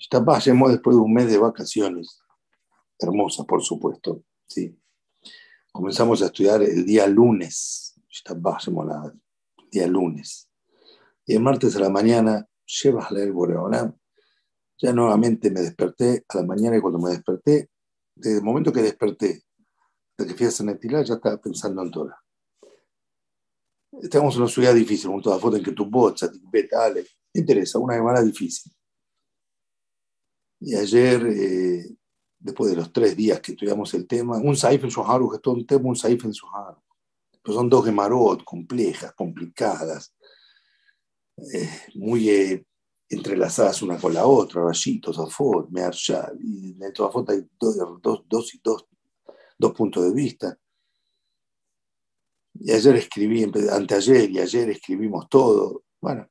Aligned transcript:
Estamos 0.00 0.72
después 0.72 0.96
de 0.96 1.02
un 1.02 1.12
mes 1.12 1.30
de 1.30 1.36
vacaciones, 1.36 2.22
hermosa 2.98 3.44
por 3.44 3.62
supuesto, 3.62 4.24
¿sí? 4.46 4.74
Comenzamos 5.70 6.22
a 6.22 6.26
estudiar 6.26 6.62
el 6.62 6.86
día 6.86 7.06
lunes, 7.06 8.00
el 8.26 8.40
día 9.70 9.86
lunes. 9.86 10.50
Y 11.26 11.34
el 11.34 11.40
martes 11.42 11.76
a 11.76 11.80
la 11.80 11.90
mañana, 11.90 12.48
llevas 12.64 13.10
a 13.10 13.14
leer 13.14 13.30
Boreolam. 13.30 13.94
Ya 14.78 14.92
nuevamente 14.94 15.50
me 15.50 15.60
desperté 15.60 16.24
a 16.28 16.38
la 16.38 16.44
mañana 16.44 16.78
y 16.78 16.80
cuando 16.80 16.98
me 16.98 17.10
desperté, 17.10 17.70
desde 18.14 18.38
el 18.38 18.42
momento 18.42 18.72
que 18.72 18.82
desperté, 18.82 19.42
de 20.16 20.26
que 20.26 20.34
fui 20.34 20.46
a 20.46 20.50
Sanetilá, 20.50 21.02
ya 21.02 21.14
estaba 21.14 21.36
pensando 21.36 21.82
en 21.82 21.90
Torah. 21.90 22.18
Estamos 24.00 24.34
en 24.34 24.42
una 24.42 24.50
ciudad 24.50 24.74
difícil, 24.74 25.10
con 25.10 25.20
toda 25.20 25.38
foto 25.38 25.58
en 25.58 25.62
que 25.62 25.72
tu 25.72 25.84
bocha, 25.84 26.30
betale, 26.50 27.06
interesa, 27.34 27.78
una 27.78 27.94
semana 27.94 28.22
difícil. 28.22 28.72
Y 30.60 30.76
ayer, 30.76 31.26
eh, 31.26 31.96
después 32.38 32.70
de 32.70 32.76
los 32.76 32.92
tres 32.92 33.16
días 33.16 33.40
que 33.40 33.52
estudiamos 33.52 33.94
el 33.94 34.06
tema, 34.06 34.36
un 34.36 34.56
Saif 34.56 34.84
en 34.84 34.90
Shoharu, 34.90 35.30
que 35.30 35.36
es 35.36 35.42
todo 35.42 35.54
un 35.54 35.66
tema, 35.66 35.88
un 35.88 35.96
Saif 35.96 36.22
en 36.24 36.32
Shoharu. 36.32 36.78
Pues 37.42 37.54
son 37.54 37.70
dos 37.70 37.86
Gemarot 37.86 38.44
complejas, 38.44 39.14
complicadas, 39.14 40.14
eh, 41.54 41.70
muy 41.94 42.28
eh, 42.28 42.66
entrelazadas 43.08 43.80
una 43.80 43.96
con 43.96 44.12
la 44.12 44.26
otra, 44.26 44.62
Rashito, 44.62 45.14
Zafot, 45.14 45.70
Mearshal, 45.70 46.38
y 46.38 46.76
en 46.78 46.94
Zafot 46.94 47.30
hay 47.30 47.42
dos, 47.58 47.78
dos, 48.02 48.22
dos, 48.28 48.60
dos, 48.62 48.86
dos 49.58 49.72
puntos 49.72 50.04
de 50.04 50.12
vista. 50.12 50.58
Y 52.52 52.70
ayer 52.70 52.96
escribí, 52.96 53.42
anteayer 53.42 54.30
y 54.30 54.38
ayer 54.38 54.68
escribimos 54.68 55.26
todo. 55.30 55.84
Bueno, 55.98 56.28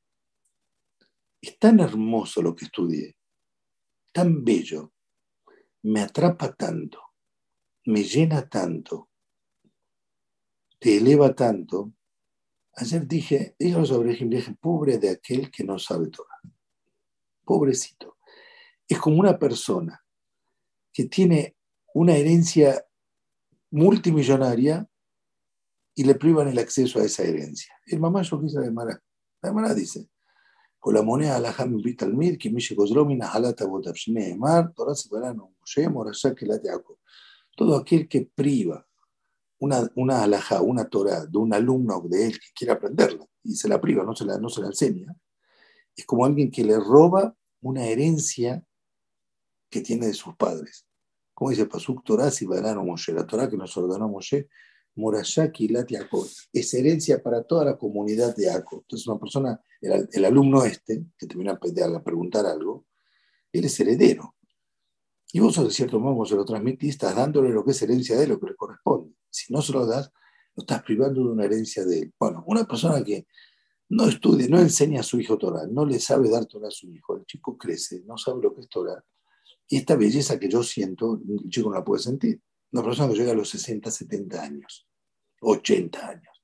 es 1.42 1.58
tan 1.58 1.80
hermoso 1.80 2.44
lo 2.44 2.56
que 2.56 2.66
estudié 2.66 3.16
tan 4.12 4.44
bello, 4.44 4.94
me 5.84 6.02
atrapa 6.02 6.54
tanto, 6.54 7.00
me 7.86 8.04
llena 8.04 8.48
tanto, 8.50 9.10
te 10.80 10.98
eleva 10.98 11.34
tanto. 11.36 11.94
Ayer 12.74 13.06
dije, 13.06 13.56
dije 13.60 13.86
sobre 13.86 14.16
dije, 14.16 14.56
pobre 14.60 14.98
de 14.98 15.10
aquel 15.10 15.52
que 15.52 15.64
no 15.64 15.78
sabe 15.78 16.10
Torah. 16.10 16.40
Pobrecito. 17.44 18.18
Es 18.88 19.00
como 19.00 19.20
una 19.20 19.38
persona 19.38 20.04
que 20.94 21.06
tiene 21.06 21.56
una 21.94 22.16
herencia 22.16 22.86
multimillonaria 23.72 24.88
y 25.94 26.04
le 26.04 26.16
privan 26.16 26.48
el 26.48 26.60
acceso 26.60 27.00
a 27.00 27.04
esa 27.04 27.24
herencia. 27.24 27.74
El 27.86 28.00
mamá 28.00 28.22
yo 28.22 28.40
quise 28.40 28.60
de 28.60 28.72
Mara. 28.72 29.02
La 29.42 29.52
Mara 29.52 29.74
dice, 29.74 30.08
con 30.79 30.95
la 30.95 31.03
moneda 31.03 31.37
הלכה 31.37 31.65
מביא 31.65 31.95
תלמיד, 31.99 32.41
כי 32.41 32.49
מי 32.49 32.61
שגוזרו 32.61 33.05
מן 33.05 33.19
נחלת 33.19 33.63
אבותיו, 33.63 33.97
שנאמר, 33.97 34.61
תורה 34.75 34.95
ציוונו 34.95 35.51
משה, 35.63 35.89
מורשה 35.89 36.35
קהילת 36.35 36.65
יעקב. 36.65 36.93
Todo 37.57 37.77
aquel 37.77 38.09
que 38.09 38.29
priva 38.35 38.85
una, 39.59 39.89
una 39.95 40.25
alhaja, 40.25 40.61
una 40.61 40.89
Torah 40.89 41.25
de 41.25 41.39
un 41.39 41.55
alumno 41.55 42.03
de 42.09 42.27
él 42.27 42.33
que 42.41 42.49
quiere 42.55 42.73
aprenderla 42.73 43.25
y 43.45 43.55
se 43.55 43.69
la 43.69 43.81
priva, 43.81 44.03
no 44.03 44.15
se 44.15 44.25
la, 44.25 44.39
no 44.39 44.49
se 44.49 44.61
la 44.61 44.67
enseña, 44.67 45.15
es 45.97 46.05
como 46.05 46.25
alguien 46.25 46.51
que 46.51 46.65
le 46.65 46.77
roba 46.79 47.35
una 47.61 47.85
herencia 47.87 48.65
que 49.71 49.81
tiene 49.81 50.07
de 50.07 50.15
sus 50.15 50.35
padres. 50.37 50.87
Como 51.33 51.51
dice 51.51 51.67
Pasuk 51.67 52.05
Torah, 52.05 52.31
si 52.31 52.47
Moshe, 52.47 53.13
la 53.13 53.27
Torah 53.27 53.49
que 53.49 53.57
nos 53.57 53.77
ordenó 53.77 54.09
Moshe, 54.09 54.49
Morashaki 54.97 55.69
Lat 55.69 55.91
Es 56.53 56.75
herencia 56.75 57.23
para 57.23 57.43
toda 57.43 57.65
la 57.65 57.77
comunidad 57.77 58.37
de 58.37 58.45
Yaakov. 58.45 58.83
Entonces, 58.83 59.09
una 59.09 59.19
persona, 59.19 59.61
el, 59.82 60.26
alumno 60.26 60.64
este, 60.66 61.06
que 61.18 61.28
te 61.28 61.36
viene 61.36 61.52
a, 61.52 62.04
preguntar 62.04 62.46
algo, 62.46 62.86
él 63.52 63.66
es 63.66 63.80
heredero. 63.80 64.36
Y 65.32 65.40
vos, 65.40 65.64
de 65.64 65.70
cierto 65.72 66.00
modo, 66.00 66.26
se 66.26 66.36
lo 66.36 66.44
transmitís, 66.44 66.92
estás 66.92 67.16
dándole 67.16 67.50
lo 67.50 67.64
que 67.64 67.72
es 67.72 67.82
herencia 67.82 68.18
de 68.18 68.24
él, 68.24 68.30
lo 68.30 68.40
que 68.40 68.48
le 68.48 68.56
corresponde. 68.56 69.16
Si 69.30 69.54
no 69.54 69.62
se 69.62 69.74
lo 69.74 69.86
das, 69.86 70.12
lo 70.56 70.62
estás 70.62 70.82
privando 70.84 71.24
de 71.24 71.30
una 71.30 71.46
herencia 71.46 71.86
de 71.86 72.00
él. 72.00 72.14
Bueno, 72.20 72.44
una 72.48 72.66
persona 72.66 73.04
que 73.04 73.28
no 73.90 74.08
estudia, 74.08 74.48
no 74.48 74.60
enseña 74.60 75.02
a 75.02 75.04
su 75.04 75.20
hijo 75.20 75.38
Torah, 75.38 75.68
no 75.68 75.86
le 75.86 76.00
sabe 76.00 76.30
dar 76.30 76.46
Torah 76.46 76.68
a 76.68 76.72
su 76.72 76.92
hijo, 76.92 77.18
el 77.18 77.26
chico 77.26 77.58
crece, 77.58 78.04
no 78.06 78.18
sabe 78.18 78.42
lo 78.42 78.54
que 78.54 78.62
es 78.62 78.70
Torah. 78.70 79.04
Y 79.68 79.78
esta 79.78 79.96
belleza 79.96 80.40
que 80.40 80.50
yo 80.50 80.64
siento, 80.64 81.22
el 81.28 81.50
chico 81.50 81.70
no 81.70 81.76
la 81.76 81.84
puede 81.84 82.02
sentir. 82.02 82.42
Una 82.72 82.84
persona 82.84 83.12
que 83.12 83.20
llega 83.20 83.32
a 83.32 83.36
los 83.36 83.50
60, 83.50 83.90
70 83.90 84.44
años, 84.44 84.88
80 85.42 86.08
años, 86.08 86.44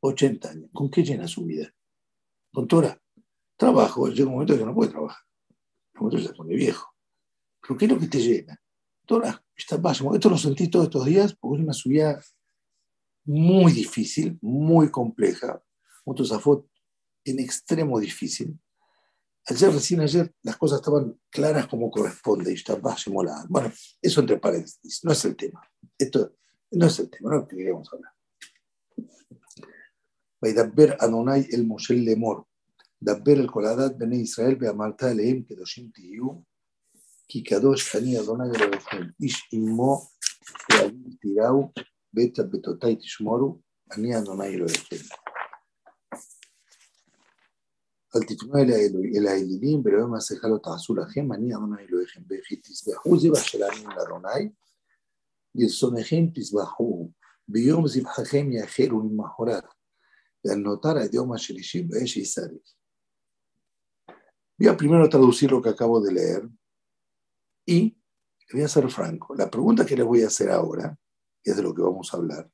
80 0.00 0.50
años, 0.50 0.70
¿con 0.72 0.90
qué 0.90 1.02
llena 1.02 1.26
su 1.26 1.44
vida? 1.44 1.74
Con 2.56 2.66
Torah. 2.66 2.98
Trabajo, 3.54 4.08
llega 4.08 4.28
un 4.28 4.32
momento 4.32 4.54
en 4.54 4.60
que 4.60 4.64
no 4.64 4.74
puede 4.74 4.90
trabajar. 4.90 5.22
En 5.92 6.00
un 6.00 6.06
momento 6.06 6.26
se 6.26 6.34
pone 6.34 6.54
viejo. 6.54 6.90
¿Pero 7.60 7.76
qué 7.76 7.84
es 7.84 7.90
lo 7.90 7.98
que 7.98 8.06
te 8.06 8.18
llena? 8.18 8.58
Torah. 9.04 9.44
Está 9.54 9.76
básico. 9.76 10.14
Esto 10.14 10.30
lo 10.30 10.38
sentí 10.38 10.68
todos 10.68 10.86
estos 10.86 11.04
días 11.04 11.36
porque 11.38 11.58
es 11.58 11.64
una 11.64 11.74
subida 11.74 12.18
muy 13.26 13.72
difícil, 13.72 14.38
muy 14.40 14.90
compleja. 14.90 15.62
Un 16.06 16.14
tosafot 16.14 16.66
en 17.26 17.40
extremo 17.40 18.00
difícil. 18.00 18.58
Ayer, 19.48 19.70
recién 19.70 20.00
ayer, 20.00 20.34
las 20.40 20.56
cosas 20.56 20.78
estaban 20.78 21.20
claras 21.28 21.66
como 21.66 21.90
corresponde 21.90 22.52
y 22.52 22.54
estaba 22.54 22.96
molada. 23.08 23.44
Bueno, 23.50 23.70
eso 24.00 24.20
entre 24.20 24.38
paréntesis, 24.38 25.04
no 25.04 25.12
es 25.12 25.22
el 25.26 25.36
tema. 25.36 25.60
Esto 25.98 26.34
no 26.70 26.86
es 26.86 26.98
el 27.00 27.10
tema, 27.10 27.28
no 27.28 27.36
es 27.36 27.42
lo 27.42 27.48
que 27.48 27.56
queríamos 27.56 27.92
hablar. 27.92 28.12
וידבר 30.43 30.93
אדוני 30.97 31.39
אל 31.53 31.63
משה 31.67 31.93
לאמור, 31.93 32.41
דבר 33.03 33.33
אל 33.33 33.47
כל 33.47 33.65
עדת 33.65 33.95
בני 33.97 34.15
ישראל 34.15 34.55
ואמרת 34.59 35.03
אליהם 35.03 35.41
קדושים 35.41 35.89
תהיו, 35.93 36.29
כי 37.27 37.43
קדוש 37.43 37.95
אני 37.95 38.19
אדוני 38.19 38.43
אלוהיכם, 38.55 39.03
איש 39.21 39.49
עמו 39.53 40.07
ואביו 40.71 41.17
תיראו, 41.21 41.71
בית 42.13 42.39
ביתותי 42.39 42.95
תשמורו, 42.95 43.59
אני 43.91 44.17
אדוני 44.17 44.47
אלוהיכם. 44.47 44.95
אל 48.15 48.21
תפנו 48.27 48.53
אל 49.17 49.27
האלילים 49.27 49.81
ולא 49.85 50.07
מעשיך 50.07 50.45
לא 50.45 50.57
תעשו 50.63 50.95
לכם, 50.95 51.33
אני 51.33 51.55
אדוני 51.55 51.81
אלוהיכם, 51.89 52.21
וכי 52.29 52.55
תזבחו 52.55 53.19
זבח 53.19 53.43
של 53.43 53.63
עמים 53.63 53.89
לאדוני, 53.89 54.49
לרצונכם 55.55 56.25
תזבחו, 56.35 57.09
ביום 57.47 57.87
זבחכם 57.87 58.51
יאכלו 58.51 59.01
el 60.50 60.62
notar 60.62 60.98
a 60.98 61.04
idioma 61.04 61.36
Shirishim 61.36 61.88
es 61.94 62.16
Isaris. 62.16 62.76
Voy 64.58 64.68
a 64.68 64.76
primero 64.76 65.08
traducir 65.08 65.50
lo 65.50 65.60
que 65.60 65.68
acabo 65.68 66.00
de 66.00 66.12
leer 66.12 66.48
y 67.66 67.96
voy 68.52 68.62
a 68.62 68.68
ser 68.68 68.88
franco. 68.90 69.34
La 69.34 69.50
pregunta 69.50 69.84
que 69.84 69.96
les 69.96 70.06
voy 70.06 70.22
a 70.22 70.28
hacer 70.28 70.50
ahora, 70.50 70.96
que 71.42 71.50
es 71.50 71.56
de 71.56 71.62
lo 71.62 71.74
que 71.74 71.82
vamos 71.82 72.12
a 72.12 72.16
hablar, 72.16 72.50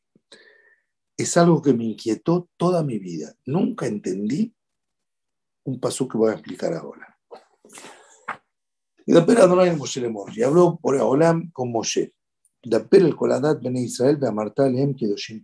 es 1.17 1.37
algo 1.37 1.63
que 1.63 1.73
me 1.73 1.85
inquietó 1.85 2.49
toda 2.57 2.83
mi 2.83 2.99
vida. 2.99 3.37
Nunca 3.47 3.87
entendí 3.87 4.55
un 5.65 5.79
paso 5.79 6.09
que 6.09 6.19
voy 6.19 6.31
a 6.31 6.35
explicar 6.35 6.75
ahora. 6.75 7.19
Y 9.07 9.13
Daper 9.13 9.39
Adonai 9.41 9.77
Moshe 9.77 10.01
Lemor, 10.01 10.37
y 10.37 10.43
habló 10.43 10.79
por 10.81 10.97
Olam 10.97 11.51
con 11.53 11.71
Moshe. 11.71 12.15
Daper 12.65 13.03
el 13.03 13.17
Koladat 13.17 13.61
ben 13.63 13.77
Israel 13.77 14.19
de 14.19 14.29
Amartal 14.29 14.79
Em 14.79 14.95
Kedoshim 14.95 15.43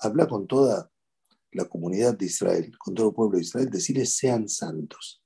Habla 0.00 0.28
con 0.28 0.46
toda 0.46 0.90
la 1.52 1.66
comunidad 1.66 2.16
de 2.16 2.26
Israel, 2.26 2.76
con 2.78 2.94
todo 2.94 3.08
el 3.08 3.14
pueblo 3.14 3.36
de 3.36 3.44
Israel, 3.44 3.70
decirles 3.70 4.16
sean 4.16 4.48
santos. 4.48 5.22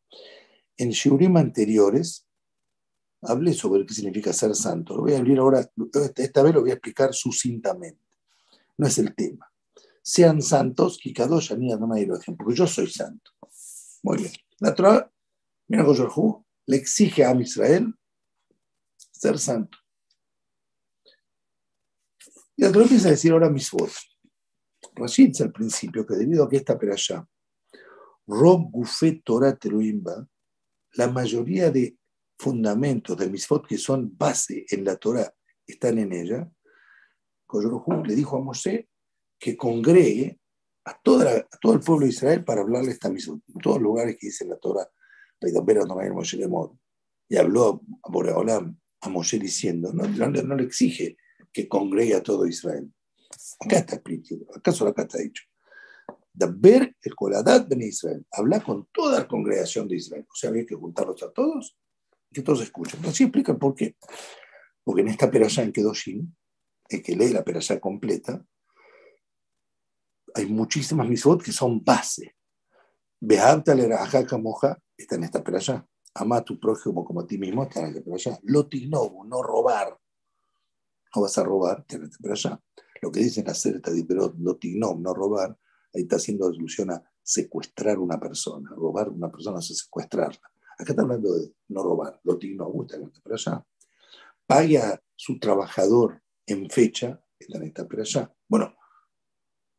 En 0.76 0.90
Shurim 0.90 1.36
anteriores 1.36 2.26
hablé 3.22 3.52
sobre 3.54 3.86
qué 3.86 3.94
significa 3.94 4.32
ser 4.32 4.54
santo. 4.54 4.96
Lo 4.96 5.02
voy 5.02 5.14
a 5.14 5.18
abrir 5.18 5.38
ahora, 5.38 5.70
esta 6.16 6.42
vez 6.42 6.54
lo 6.54 6.60
voy 6.60 6.70
a 6.70 6.74
explicar 6.74 7.14
sucintamente. 7.14 8.00
No 8.76 8.86
es 8.86 8.98
el 8.98 9.14
tema. 9.14 9.50
Sean 10.02 10.42
santos, 10.42 10.98
Kikadosh 10.98 11.52
Ani 11.52 11.72
Adonai 11.72 12.06
porque 12.36 12.54
yo 12.54 12.66
soy 12.66 12.90
santo. 12.90 13.30
Muy 14.02 14.18
bien. 14.18 14.32
La 14.58 14.74
Torah, 14.74 15.10
mira 15.68 15.86
le 16.66 16.76
exige 16.76 17.24
a 17.24 17.34
Israel 17.40 17.94
ser 19.12 19.38
santo. 19.38 19.78
Y 22.56 22.62
la 22.62 22.72
Torah 22.72 22.84
empieza 22.84 23.08
a 23.08 23.12
decir 23.12 23.32
ahora 23.32 23.48
mis 23.48 23.70
votos. 23.70 24.11
Rashid 24.94 25.40
al 25.40 25.52
principio 25.52 26.06
que 26.06 26.14
debido 26.14 26.44
a 26.44 26.48
que 26.48 26.56
esta 26.56 26.78
allá 26.80 27.26
Rob 28.26 28.70
Gufet 28.70 29.22
Torah 29.24 29.56
Teruimba, 29.56 30.26
la 30.94 31.08
mayoría 31.08 31.70
de 31.70 31.96
fundamentos 32.38 33.16
de 33.16 33.28
misfot 33.28 33.66
que 33.66 33.78
son 33.78 34.16
base 34.16 34.64
en 34.68 34.84
la 34.84 34.96
Torah 34.96 35.32
están 35.66 35.98
en 35.98 36.12
ella, 36.12 36.50
le 38.04 38.14
dijo 38.14 38.36
a 38.36 38.40
Moshe 38.40 38.88
que 39.38 39.56
congregue 39.56 40.38
a, 40.84 41.00
toda 41.02 41.46
todo 41.60 41.74
el 41.74 41.80
pueblo 41.80 42.06
de 42.06 42.12
Israel 42.12 42.44
para 42.44 42.62
hablarle 42.62 42.92
esta 42.92 43.10
misma, 43.10 43.34
en 43.34 43.60
todos 43.60 43.76
los 43.76 43.82
lugares 43.82 44.16
que 44.18 44.28
dice 44.28 44.44
la 44.46 44.56
Torah, 44.56 44.88
y 47.28 47.36
habló 47.36 47.82
a 48.02 48.10
Boreolam, 48.10 48.78
a 49.00 49.08
Moshe 49.08 49.38
diciendo, 49.38 49.92
no, 49.92 50.06
no, 50.06 50.54
le 50.56 50.64
exige 50.64 51.16
que 51.52 51.68
congregue 51.68 52.14
a 52.14 52.22
todo 52.22 52.46
Israel. 52.46 52.92
Acaso 54.54 54.86
acá 54.86 55.02
está 55.02 55.18
dicho. 55.18 55.44
ver 56.34 56.96
el 57.02 57.14
Koladat 57.14 57.68
Ben 57.68 57.82
Israel, 57.82 58.26
habla 58.32 58.62
con 58.62 58.88
toda 58.92 59.20
la 59.20 59.28
congregación 59.28 59.88
de 59.88 59.96
Israel. 59.96 60.26
O 60.30 60.34
sea, 60.34 60.50
había 60.50 60.66
que 60.66 60.74
juntarlos 60.74 61.22
a 61.22 61.30
todos 61.30 61.76
que 62.32 62.42
todos 62.42 62.62
escuchen. 62.62 62.98
Pero 63.00 63.12
sí 63.12 63.24
explica 63.24 63.56
por 63.56 63.74
qué. 63.74 63.96
Porque 64.82 65.02
en 65.02 65.08
esta 65.08 65.30
perashá 65.30 65.62
en 65.62 65.72
Kedoshim, 65.72 66.34
el 66.88 67.02
que 67.02 67.14
lee 67.14 67.30
la 67.30 67.44
perashá 67.44 67.78
completa, 67.78 68.44
hay 70.34 70.46
muchísimas 70.46 71.08
misot 71.08 71.42
que 71.42 71.52
son 71.52 71.84
base. 71.84 72.34
Behabta 73.20 73.74
le 73.74 73.88
moja 74.38 74.78
está 74.96 75.16
en 75.16 75.24
esta 75.24 75.44
perashá. 75.44 75.86
Ama 76.14 76.38
a 76.38 76.44
tu 76.44 76.58
prójimo 76.58 77.04
como 77.04 77.20
a 77.20 77.26
ti 77.26 77.38
mismo, 77.38 77.62
está 77.62 77.80
en 77.80 77.86
esta 77.88 78.02
perashá. 78.02 78.38
Lotinobu, 78.42 79.24
no 79.24 79.42
robar. 79.42 79.96
No 81.14 81.22
vas 81.22 81.38
a 81.38 81.44
robar, 81.44 81.80
está 81.80 81.96
en 81.96 82.04
esta 82.04 82.18
perashá. 82.20 82.60
Lo 83.02 83.10
que 83.10 83.20
dicen 83.20 83.48
hacer 83.50 83.76
esta 83.76 83.90
pero 84.06 84.32
lotignob, 84.38 85.00
no 85.00 85.12
robar, 85.12 85.58
ahí 85.92 86.02
está 86.02 86.16
haciendo 86.16 86.46
alusión 86.46 86.90
a 86.92 87.02
secuestrar 87.22 87.98
una 87.98 88.18
persona. 88.18 88.70
Robar 88.70 89.08
una 89.08 89.30
persona 89.30 89.58
es 89.58 89.66
secuestrarla. 89.66 90.40
Acá 90.78 90.92
está 90.92 91.02
hablando 91.02 91.34
de 91.34 91.52
no 91.68 91.82
robar, 91.82 92.20
lotignob, 92.22 92.82
está 92.82 92.96
en 92.96 93.04
esta 93.04 93.20
perashá. 93.20 93.66
Paga 94.46 95.02
su 95.16 95.38
trabajador 95.38 96.22
en 96.46 96.70
fecha, 96.70 97.20
está 97.38 97.58
en 97.58 97.64
esta 97.64 97.86
perashá. 97.86 98.32
Bueno, 98.48 98.74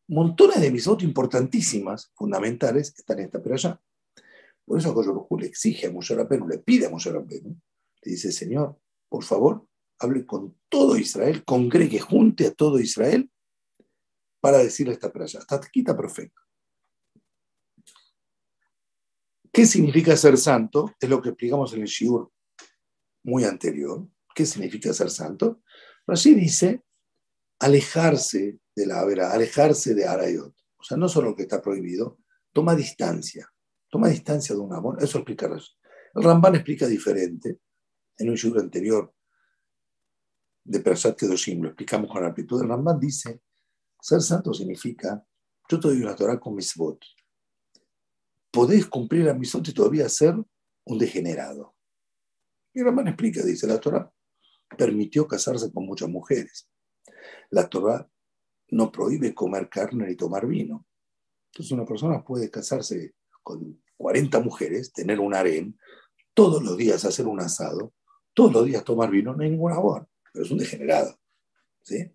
montones 0.09 0.59
de 0.59 0.71
misotos 0.71 1.03
importantísimas, 1.03 2.11
fundamentales, 2.15 2.93
están 2.97 3.19
en 3.19 3.25
esta 3.25 3.41
pero 3.41 3.55
allá. 3.55 3.81
Por 4.65 4.79
eso 4.79 4.93
Koyorujú 4.93 5.39
le 5.39 5.47
exige 5.47 5.87
a 5.87 5.91
Moshe 5.91 6.15
le 6.15 6.57
pide 6.59 6.87
a 6.87 6.89
Moshe 6.89 7.11
le 7.11 7.55
dice, 8.03 8.31
Señor, 8.31 8.77
por 9.09 9.23
favor, 9.23 9.67
hable 10.03 10.25
con 10.25 10.57
todo 10.69 10.97
Israel, 10.97 11.43
congregue, 11.43 11.99
junte 11.99 12.47
a 12.47 12.53
todo 12.53 12.79
Israel 12.79 13.29
para 14.39 14.57
decirle 14.57 14.93
esta 14.93 15.07
allá. 15.07 15.39
Hasta 15.39 15.61
está 15.73 15.95
perfecto. 15.95 16.41
¿Qué 19.51 19.65
significa 19.65 20.17
ser 20.17 20.37
santo? 20.37 20.93
Es 20.99 21.09
lo 21.09 21.21
que 21.21 21.29
explicamos 21.29 21.73
en 21.73 21.81
el 21.81 21.87
Shiur 21.87 22.31
muy 23.23 23.43
anterior. 23.43 24.07
¿Qué 24.33 24.45
significa 24.45 24.91
ser 24.93 25.09
santo? 25.09 25.61
Así 26.07 26.33
dice 26.33 26.83
alejarse 27.59 28.59
de 28.75 28.85
la 28.85 29.05
vera, 29.05 29.31
alejarse 29.31 29.93
de 29.93 30.05
Arayot. 30.05 30.53
O 30.77 30.83
sea, 30.83 30.97
no 30.97 31.07
solo 31.07 31.29
lo 31.29 31.35
que 31.35 31.43
está 31.43 31.61
prohibido, 31.61 32.19
toma 32.51 32.75
distancia. 32.75 33.47
Toma 33.89 34.09
distancia 34.09 34.55
de 34.55 34.61
un 34.61 34.73
amor. 34.73 35.01
Eso 35.01 35.19
explica 35.19 35.45
El 35.45 36.23
Ramban 36.23 36.55
explica 36.55 36.87
diferente. 36.87 37.59
En 38.17 38.29
un 38.29 38.35
libro 38.35 38.59
anterior 38.59 39.12
de 40.63 40.79
Persat 40.79 41.17
Kedoshim, 41.17 41.61
lo 41.61 41.69
explicamos 41.69 42.09
con 42.09 42.21
la 42.21 42.29
amplitud. 42.29 42.61
El 42.61 42.69
Ramban 42.69 42.99
dice, 42.99 43.41
ser 43.99 44.21
santo 44.21 44.53
significa, 44.53 45.25
yo 45.69 45.79
te 45.79 45.87
doy 45.87 46.01
una 46.01 46.15
Torah 46.15 46.39
con 46.39 46.55
mis 46.55 46.75
votos. 46.75 47.15
Podés 48.51 48.85
cumplir 48.85 49.29
a 49.29 49.33
mis 49.33 49.51
votos 49.51 49.69
y 49.69 49.73
todavía 49.73 50.07
ser 50.09 50.35
un 50.85 50.97
degenerado. 50.97 51.75
Y 52.73 52.79
el 52.79 52.85
Ramban 52.85 53.07
explica, 53.07 53.43
dice, 53.43 53.67
la 53.67 53.79
Torah 53.79 54.11
permitió 54.77 55.27
casarse 55.27 55.71
con 55.71 55.85
muchas 55.85 56.09
mujeres. 56.09 56.69
La 57.49 57.67
Torah 57.69 58.09
no 58.69 58.91
prohíbe 58.91 59.33
comer 59.33 59.69
carne 59.69 60.07
ni 60.07 60.15
tomar 60.15 60.47
vino. 60.47 60.85
Entonces 61.51 61.71
una 61.71 61.85
persona 61.85 62.23
puede 62.23 62.49
casarse 62.49 63.13
con 63.43 63.81
40 63.97 64.39
mujeres, 64.39 64.91
tener 64.91 65.19
un 65.19 65.35
harén, 65.35 65.77
todos 66.33 66.63
los 66.63 66.75
días 66.77 67.05
hacer 67.05 67.27
un 67.27 67.39
asado, 67.39 67.93
todos 68.33 68.51
los 68.51 68.65
días 68.65 68.83
tomar 68.83 69.11
vino, 69.11 69.33
no 69.35 69.43
hay 69.43 69.51
ningún 69.51 69.71
amor, 69.71 70.07
pero 70.33 70.43
es 70.43 70.51
un 70.51 70.57
degenerado. 70.57 71.17
¿sí? 71.83 72.11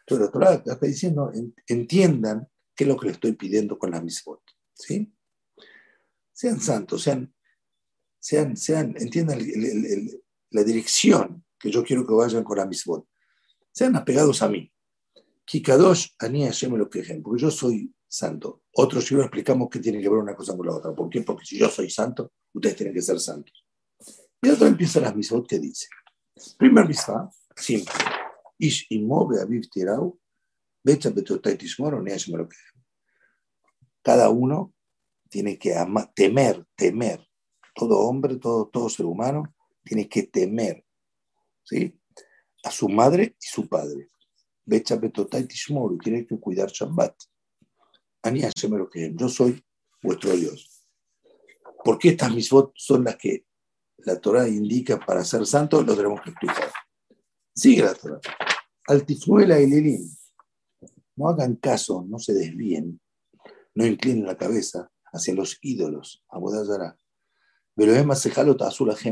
Entonces 0.00 0.26
la 0.26 0.30
Torah 0.30 0.62
está 0.64 0.86
diciendo, 0.86 1.30
entiendan 1.66 2.48
qué 2.74 2.84
es 2.84 2.88
lo 2.88 2.96
que 2.96 3.06
le 3.06 3.12
estoy 3.12 3.32
pidiendo 3.32 3.78
con 3.78 3.90
la 3.90 4.00
misbot. 4.00 4.40
¿sí? 4.72 5.12
Sean 6.32 6.60
santos, 6.60 7.02
sean, 7.02 7.34
sean, 8.18 8.56
sean 8.56 8.94
entiendan 8.98 9.38
la 10.50 10.64
dirección 10.64 11.44
que 11.58 11.70
yo 11.70 11.84
quiero 11.84 12.06
que 12.06 12.14
vayan 12.14 12.44
con 12.44 12.56
la 12.56 12.66
misbot. 12.66 13.06
Sean 13.72 13.96
apegados 13.96 14.40
a 14.42 14.48
mí. 14.48 14.72
Kikadosh, 15.44 16.10
Ani 16.20 16.44
Hashem 16.44 16.74
lo 16.76 16.88
quejen, 16.88 17.22
porque 17.22 17.42
yo 17.42 17.50
soy 17.50 17.92
santo. 18.06 18.62
Otros 18.74 19.10
lo 19.10 19.22
explicamos 19.22 19.68
que 19.68 19.80
tiene 19.80 20.00
que 20.00 20.08
ver 20.08 20.18
una 20.18 20.34
cosa 20.34 20.56
con 20.56 20.66
la 20.66 20.74
otra. 20.74 20.94
¿Por 20.94 21.10
qué? 21.10 21.22
Porque 21.22 21.44
si 21.44 21.58
yo 21.58 21.68
soy 21.68 21.90
santo, 21.90 22.32
ustedes 22.52 22.76
tienen 22.76 22.94
que 22.94 23.02
ser 23.02 23.18
santos. 23.18 23.66
Y 24.42 24.48
otra 24.48 24.68
empieza 24.68 25.00
las 25.00 25.14
misot 25.14 25.46
que 25.46 25.58
dice. 25.58 25.88
Primer 26.56 26.86
misma, 26.86 27.30
simple. 27.60 27.92
Ish 28.58 28.86
imove 28.90 29.40
aviv 29.40 29.68
tirau, 29.70 30.18
becha. 30.84 31.12
Cada 34.02 34.30
uno 34.30 34.74
tiene 35.28 35.58
que 35.58 35.74
temer, 36.14 36.64
temer. 36.76 37.26
Todo 37.74 38.00
hombre, 38.00 38.36
todo, 38.36 38.68
todo 38.68 38.88
ser 38.88 39.06
humano 39.06 39.54
tiene 39.84 40.08
que 40.08 40.24
temer. 40.24 40.84
¿sí? 41.62 41.98
A 42.64 42.70
su 42.70 42.88
madre 42.88 43.36
y 43.40 43.46
su 43.46 43.68
padre. 43.68 44.08
Becha 44.64 44.96
Betotai 44.96 45.46
Tishmoru, 45.46 45.98
tiene 45.98 46.26
que 46.26 46.38
cuidar 46.38 46.70
Shabbat. 46.70 47.14
Ani 48.22 48.42
que 48.92 49.14
yo 49.14 49.28
soy 49.28 49.64
vuestro 50.02 50.36
Dios. 50.36 50.84
¿Por 51.82 51.98
qué 51.98 52.10
estas 52.10 52.34
misbot 52.34 52.72
son 52.76 53.04
las 53.04 53.16
que 53.16 53.46
la 53.98 54.20
Torah 54.20 54.46
indica 54.46 54.98
para 54.98 55.24
ser 55.24 55.46
santos? 55.46 55.86
Lo 55.86 55.96
tenemos 55.96 56.20
que 56.20 56.30
explicar. 56.30 56.70
Sigue 57.54 57.82
la 57.82 57.94
Torah. 57.94 58.20
Altifnuela 58.86 59.60
y 59.60 59.66
Lilín. 59.66 60.10
No 61.16 61.28
hagan 61.28 61.56
caso, 61.56 62.04
no 62.08 62.18
se 62.18 62.32
desvíen, 62.32 63.00
no 63.74 63.86
inclinen 63.86 64.26
la 64.26 64.36
cabeza 64.36 64.90
hacia 65.12 65.34
los 65.34 65.58
ídolos. 65.60 66.24
Abodazara. 66.28 66.96
Pero 67.74 67.94
es 67.94 68.04
más, 68.04 68.26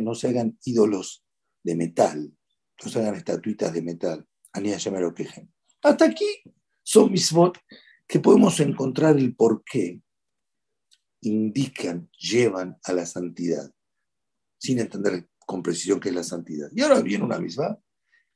no 0.03 0.15
se 0.15 0.29
hagan 0.29 0.59
ídolos 0.65 1.25
de 1.63 1.77
metal, 1.77 2.33
no 2.85 2.91
se 2.91 2.99
hagan 2.99 3.15
estatuitas 3.15 3.73
de 3.73 3.83
metal. 3.83 4.27
Hasta 5.83 6.05
aquí 6.05 6.43
son 6.83 7.13
mismot 7.13 7.59
que 8.07 8.21
podemos 8.21 8.59
encontrar 8.61 9.17
el 9.17 9.35
por 9.37 9.63
qué 9.65 10.01
indican, 11.21 12.11
llevan 12.19 12.79
a 12.85 12.93
la 12.93 13.07
santidad, 13.07 13.71
sin 14.59 14.79
entender 14.79 15.29
con 15.47 15.63
precisión 15.63 16.01
qué 16.01 16.09
es 16.09 16.15
la 16.15 16.23
santidad. 16.23 16.71
Y 16.75 16.83
ahora 16.83 17.01
viene 17.01 17.25
una 17.25 17.39
misma 17.39 17.79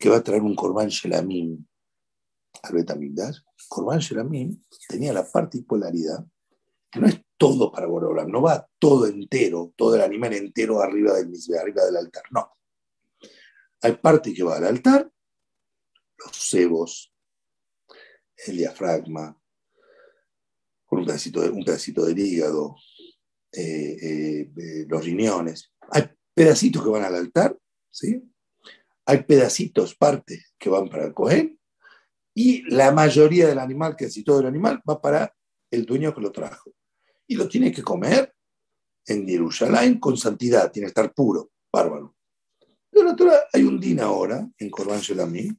que 0.00 0.08
va 0.08 0.16
a 0.16 0.24
traer 0.24 0.40
un 0.40 0.56
Corban 0.56 0.88
Shelamim 0.88 1.62
al 2.62 2.72
Betamigdash. 2.72 3.40
Corban 3.68 3.98
Shelamim 3.98 4.58
tenía 4.88 5.12
la 5.12 5.30
particularidad 5.30 6.24
que 6.90 7.00
no 7.00 7.06
es 7.06 7.20
todo 7.36 7.70
para 7.70 7.86
Borolam, 7.86 8.30
no 8.30 8.42
va 8.42 8.66
todo 8.78 9.06
entero, 9.06 9.72
todo 9.76 9.94
el 9.94 10.00
animal 10.00 10.32
entero 10.32 10.80
arriba 10.80 11.14
del 11.14 11.32
arriba 11.60 11.84
del 11.84 11.96
altar, 11.98 12.24
no. 12.30 12.50
Hay 13.82 13.92
parte 13.96 14.34
que 14.34 14.42
va 14.42 14.56
al 14.56 14.64
altar, 14.64 15.10
los 16.18 16.36
cebos, 16.36 17.14
el 18.46 18.56
diafragma, 18.56 19.38
con 20.84 21.00
un 21.00 21.06
pedacito 21.06 21.42
de, 21.42 21.50
un 21.50 21.64
pedacito 21.64 22.04
del 22.04 22.18
hígado, 22.18 22.74
eh, 23.52 23.96
eh, 24.02 24.52
eh, 24.56 24.86
los 24.88 25.04
riñones. 25.04 25.72
Hay 25.92 26.10
pedacitos 26.34 26.82
que 26.82 26.90
van 26.90 27.04
al 27.04 27.14
altar, 27.14 27.56
¿sí? 27.90 28.22
Hay 29.10 29.24
pedacitos, 29.24 29.96
partes 29.96 30.54
que 30.56 30.70
van 30.70 30.88
para 30.88 31.04
el 31.04 31.12
cohen, 31.12 31.58
y 32.32 32.62
la 32.70 32.92
mayoría 32.92 33.48
del 33.48 33.58
animal, 33.58 33.96
casi 33.96 34.22
todo 34.22 34.38
el 34.38 34.46
animal, 34.46 34.80
va 34.88 35.00
para 35.00 35.34
el 35.68 35.84
dueño 35.84 36.14
que 36.14 36.20
lo 36.20 36.30
trajo. 36.30 36.72
Y 37.26 37.34
lo 37.34 37.48
tiene 37.48 37.72
que 37.72 37.82
comer 37.82 38.32
en 39.04 39.26
Jerusalén 39.26 39.98
con 39.98 40.16
santidad, 40.16 40.70
tiene 40.70 40.86
que 40.86 40.90
estar 40.90 41.12
puro, 41.12 41.50
bárbaro. 41.72 42.14
Pero 42.88 43.16
hay 43.52 43.64
un 43.64 43.80
din 43.80 43.98
ahora 43.98 44.48
en 44.56 44.70
Corban 44.70 45.00
Shelamim, 45.00 45.58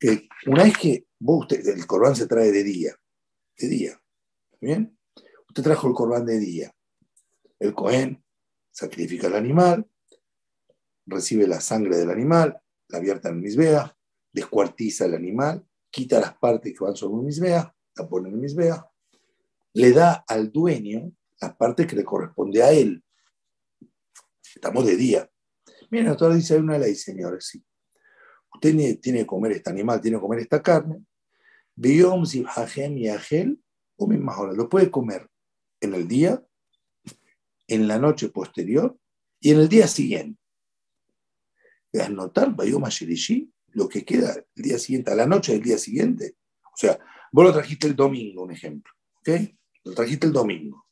que 0.00 0.26
una 0.46 0.64
vez 0.64 0.78
que 0.78 1.06
vos, 1.18 1.42
usted, 1.42 1.68
el 1.68 1.86
Corban 1.86 2.16
se 2.16 2.26
trae 2.26 2.50
de 2.50 2.64
día, 2.64 2.96
de 3.58 3.68
día, 3.68 4.02
¿bien? 4.58 4.98
Usted 5.48 5.62
trajo 5.62 5.86
el 5.86 5.92
Corban 5.92 6.24
de 6.24 6.38
día. 6.38 6.74
El 7.58 7.74
Cohen 7.74 8.24
sacrifica 8.70 9.26
el 9.26 9.34
animal, 9.34 9.86
recibe 11.06 11.46
la 11.46 11.60
sangre 11.60 11.96
del 11.96 12.10
animal, 12.10 12.60
la 12.88 13.00
vierte 13.00 13.28
en 13.28 13.40
misbea, 13.40 13.96
descuartiza 14.32 15.06
el 15.06 15.14
animal, 15.14 15.66
quita 15.90 16.20
las 16.20 16.36
partes 16.36 16.72
que 16.72 16.84
van 16.84 16.96
sobre 16.96 17.22
misbea, 17.22 17.74
la 17.96 18.08
pone 18.08 18.28
en 18.28 18.40
misbea, 18.40 18.86
le 19.74 19.92
da 19.92 20.24
al 20.26 20.50
dueño 20.50 21.12
las 21.40 21.56
partes 21.56 21.86
que 21.86 21.96
le 21.96 22.04
corresponde 22.04 22.62
a 22.62 22.72
él. 22.72 23.02
Estamos 24.54 24.86
de 24.86 24.96
día. 24.96 25.30
Miren, 25.90 26.16
la 26.18 26.34
dice, 26.34 26.54
hay 26.54 26.60
una 26.60 26.78
ley, 26.78 26.94
señores, 26.94 27.46
sí. 27.46 27.64
Usted 28.54 28.98
tiene, 29.00 29.20
que 29.20 29.26
comer 29.26 29.52
este 29.52 29.70
animal, 29.70 30.00
tiene 30.00 30.16
que 30.16 30.20
comer 30.20 30.40
esta 30.40 30.62
carne. 30.62 31.04
Biyom, 31.74 32.26
Zibhajem 32.26 32.98
y 32.98 33.08
Agel, 33.08 33.60
o 33.96 34.06
mismas 34.06 34.38
horas. 34.38 34.56
Lo 34.56 34.68
puede 34.68 34.90
comer 34.90 35.28
en 35.80 35.94
el 35.94 36.06
día, 36.06 36.42
en 37.66 37.88
la 37.88 37.98
noche 37.98 38.28
posterior 38.28 38.96
y 39.40 39.50
en 39.50 39.60
el 39.60 39.68
día 39.68 39.86
siguiente. 39.86 40.41
Anotar 42.00 42.54
Bayom 42.54 42.84
Shirishi, 42.84 43.52
lo 43.68 43.88
que 43.88 44.04
queda 44.04 44.34
el 44.54 44.62
día 44.62 44.78
siguiente, 44.78 45.10
a 45.10 45.14
la 45.14 45.26
noche 45.26 45.52
del 45.52 45.62
día 45.62 45.78
siguiente. 45.78 46.36
O 46.64 46.76
sea, 46.76 46.98
vos 47.32 47.44
lo 47.44 47.52
trajiste 47.52 47.86
el 47.86 47.96
domingo, 47.96 48.42
un 48.42 48.52
ejemplo. 48.52 48.92
¿Ok? 49.18 49.28
Lo 49.84 49.94
trajiste 49.94 50.26
el 50.26 50.32
domingo. 50.32 50.86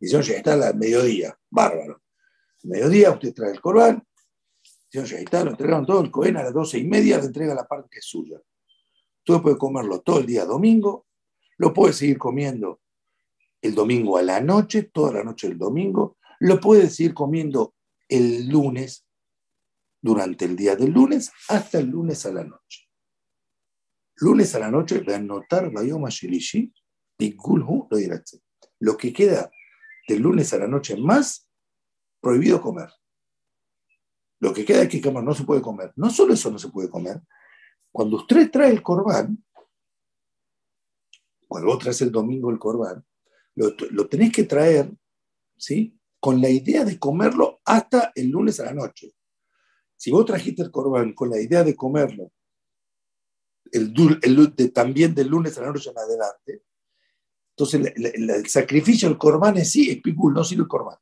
Y 0.00 0.08
si 0.08 0.16
oye, 0.16 0.36
está 0.36 0.54
al 0.54 0.76
mediodía, 0.76 1.38
bárbaro. 1.50 2.02
Mediodía 2.62 3.12
usted 3.12 3.32
trae 3.32 3.52
el 3.52 3.60
corbán, 3.60 4.02
si 4.88 4.98
oye, 4.98 5.20
está, 5.20 5.44
lo 5.44 5.50
entregaron 5.50 5.86
todo, 5.86 6.02
el 6.02 6.10
cohen 6.10 6.36
a 6.36 6.42
las 6.42 6.52
doce 6.52 6.78
y 6.78 6.84
media 6.84 7.18
le 7.18 7.26
entrega 7.26 7.54
la 7.54 7.66
parte 7.66 7.88
que 7.90 7.98
es 8.00 8.04
suya. 8.04 8.40
Usted 9.26 9.42
puede 9.42 9.56
comerlo 9.58 10.00
todo 10.00 10.20
el 10.20 10.26
día 10.26 10.44
domingo, 10.44 11.06
lo 11.58 11.72
puede 11.72 11.92
seguir 11.92 12.18
comiendo 12.18 12.80
el 13.62 13.74
domingo 13.74 14.18
a 14.18 14.22
la 14.22 14.40
noche, 14.40 14.84
toda 14.84 15.12
la 15.12 15.24
noche 15.24 15.48
del 15.48 15.58
domingo, 15.58 16.18
lo 16.40 16.60
puede 16.60 16.90
seguir 16.90 17.14
comiendo 17.14 17.74
el 18.08 18.48
lunes, 18.48 19.05
durante 20.06 20.44
el 20.44 20.56
día 20.56 20.76
del 20.76 20.92
lunes, 20.92 21.32
hasta 21.48 21.80
el 21.80 21.88
lunes 21.88 22.24
a 22.24 22.32
la 22.32 22.44
noche. 22.44 22.88
Lunes 24.18 24.54
a 24.54 24.60
la 24.60 24.70
noche, 24.70 25.02
anotar 25.14 25.70
lo 28.78 28.96
que 28.96 29.12
queda 29.12 29.50
del 30.08 30.22
lunes 30.22 30.52
a 30.54 30.58
la 30.58 30.68
noche 30.68 30.96
más, 30.96 31.50
prohibido 32.20 32.62
comer. 32.62 32.88
Lo 34.38 34.54
que 34.54 34.64
queda 34.64 34.88
que 34.88 35.00
no 35.00 35.34
se 35.34 35.44
puede 35.44 35.60
comer. 35.60 35.92
No 35.96 36.08
solo 36.10 36.34
eso 36.34 36.50
no 36.50 36.58
se 36.58 36.68
puede 36.68 36.88
comer. 36.88 37.20
Cuando 37.90 38.18
usted 38.18 38.50
trae 38.50 38.70
el 38.70 38.82
corbán, 38.82 39.44
cuando 41.48 41.68
vos 41.68 41.78
traes 41.78 42.00
el 42.02 42.12
domingo 42.12 42.50
el 42.50 42.58
corbán, 42.58 43.04
lo, 43.56 43.74
lo 43.90 44.08
tenés 44.08 44.32
que 44.32 44.44
traer, 44.44 44.92
¿sí? 45.56 45.98
Con 46.20 46.40
la 46.40 46.48
idea 46.48 46.84
de 46.84 46.98
comerlo 46.98 47.60
hasta 47.64 48.12
el 48.14 48.30
lunes 48.30 48.60
a 48.60 48.66
la 48.66 48.74
noche. 48.74 49.15
Si 49.96 50.10
vos 50.10 50.24
trajiste 50.24 50.62
el 50.62 50.70
corbán 50.70 51.12
con 51.14 51.30
la 51.30 51.40
idea 51.40 51.64
de 51.64 51.74
comerlo 51.74 52.32
el, 53.72 53.92
el, 54.22 54.72
también 54.72 55.14
del 55.14 55.28
lunes 55.28 55.56
a 55.58 55.62
la 55.62 55.72
noche 55.72 55.90
en 55.90 55.98
adelante, 55.98 56.62
entonces 57.50 57.92
el, 57.96 58.48
sacrificio 58.48 59.08
del 59.08 59.18
corbán 59.18 59.56
es 59.56 59.70
sí, 59.70 59.90
es 59.90 60.00
picul, 60.02 60.34
no 60.34 60.44
sirve 60.44 60.62
el 60.62 60.68
corbán. 60.68 60.98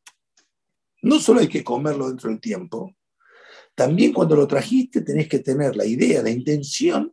No 1.02 1.18
solo 1.18 1.40
hay 1.40 1.48
que 1.48 1.64
comerlo 1.64 2.08
dentro 2.08 2.30
del 2.30 2.40
tiempo, 2.40 2.94
también 3.74 4.12
cuando 4.12 4.36
lo 4.36 4.46
trajiste 4.46 5.02
tenés 5.02 5.28
que 5.28 5.40
tener 5.40 5.74
la 5.76 5.84
idea, 5.84 6.22
la 6.22 6.30
intención 6.30 7.12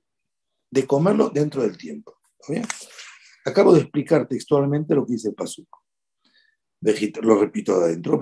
de 0.69 0.85
comerlo 0.85 1.29
dentro 1.29 1.63
del 1.63 1.75
tiempo. 1.75 2.15
Acabo 3.43 3.73
de 3.73 3.81
explicar 3.81 4.27
textualmente 4.27 4.93
lo 4.93 5.05
que 5.05 5.13
dice 5.13 5.29
el 5.29 5.35
Pasuk. 5.35 5.67
Lo 7.21 7.39
repito 7.39 7.75
adentro. 7.75 8.19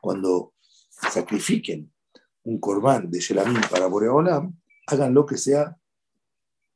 Cuando 0.00 0.54
sacrifiquen 0.90 1.92
un 2.44 2.60
corbán 2.60 3.10
de 3.10 3.20
Shelamim 3.20 3.60
para 3.70 3.86
Boreolam, 3.86 4.54
hagan 4.86 5.14
lo 5.14 5.24
que 5.24 5.36
sea 5.36 5.76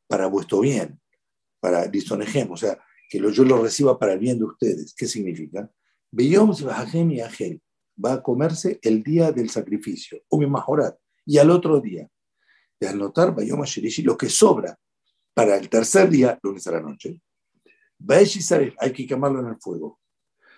para 0.06 0.26
vuestro 0.26 0.60
bien, 0.60 1.00
para 1.60 1.86
Listonejem, 1.86 2.50
o 2.50 2.56
sea, 2.56 2.78
que 3.08 3.18
yo 3.18 3.44
lo 3.44 3.62
reciba 3.62 3.98
para 3.98 4.14
el 4.14 4.18
bien 4.18 4.38
de 4.38 4.44
ustedes. 4.44 4.94
¿Qué 4.94 5.06
significa? 5.06 5.70
Beyom 6.10 6.52
y 7.10 7.20
Agel 7.20 7.62
va 8.02 8.14
a 8.14 8.22
comerse 8.22 8.78
el 8.82 9.02
día 9.02 9.32
del 9.32 9.50
sacrificio, 9.50 10.22
o 10.28 10.40
y 11.26 11.38
al 11.38 11.50
otro 11.50 11.80
día, 11.80 12.08
de 12.80 12.88
anotar 12.88 13.34
Bayom 13.34 13.62
lo 14.04 14.16
que 14.16 14.28
sobra 14.28 14.78
para 15.34 15.56
el 15.56 15.68
tercer 15.68 16.08
día, 16.08 16.38
lunes 16.42 16.66
a 16.66 16.72
la 16.72 16.80
noche, 16.80 17.20
hay 18.78 18.92
que 18.92 19.06
quemarlo 19.06 19.40
en 19.40 19.48
el 19.48 19.60
fuego. 19.60 20.00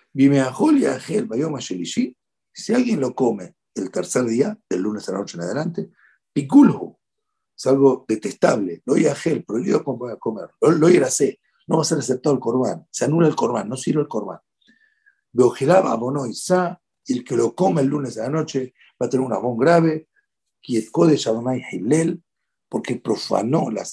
si 2.53 2.73
alguien 2.73 2.99
lo 2.99 3.15
come 3.15 3.55
el 3.75 3.91
tercer 3.91 4.25
día, 4.25 4.57
del 4.69 4.81
lunes 4.81 5.07
a 5.07 5.13
la 5.13 5.19
noche 5.19 5.37
en 5.37 5.43
adelante, 5.43 5.89
piculhu, 6.33 6.97
es 7.57 7.65
algo 7.67 8.05
detestable, 8.07 8.81
lo 8.85 8.95
gel, 8.95 9.43
prohibido 9.45 9.83
comer, 9.83 10.49
lo 10.59 10.89
irase, 10.89 11.39
no 11.67 11.77
va 11.77 11.83
a 11.83 11.85
ser 11.85 11.99
aceptado 11.99 12.35
el 12.35 12.41
corbán, 12.41 12.87
se 12.89 13.05
anula 13.05 13.27
el 13.27 13.35
corbán, 13.35 13.69
no 13.69 13.77
sirve 13.77 14.01
el 14.01 14.07
corbán. 14.07 14.39
Beojelaba 15.31 15.91
abono 15.91 16.25
y 16.25 16.33
el 17.13 17.23
que 17.23 17.35
lo 17.35 17.55
come 17.55 17.81
el 17.81 17.87
lunes 17.87 18.17
a 18.17 18.23
la 18.23 18.29
noche 18.29 18.73
va 19.01 19.05
a 19.05 19.09
tener 19.09 19.25
un 19.25 19.33
abón 19.33 19.57
grave, 19.57 20.07
de 21.07 21.17
Shadomai 21.17 21.63
Hillel, 21.71 22.21
porque 22.69 22.95
profanó 22.97 23.69
la 23.69 23.85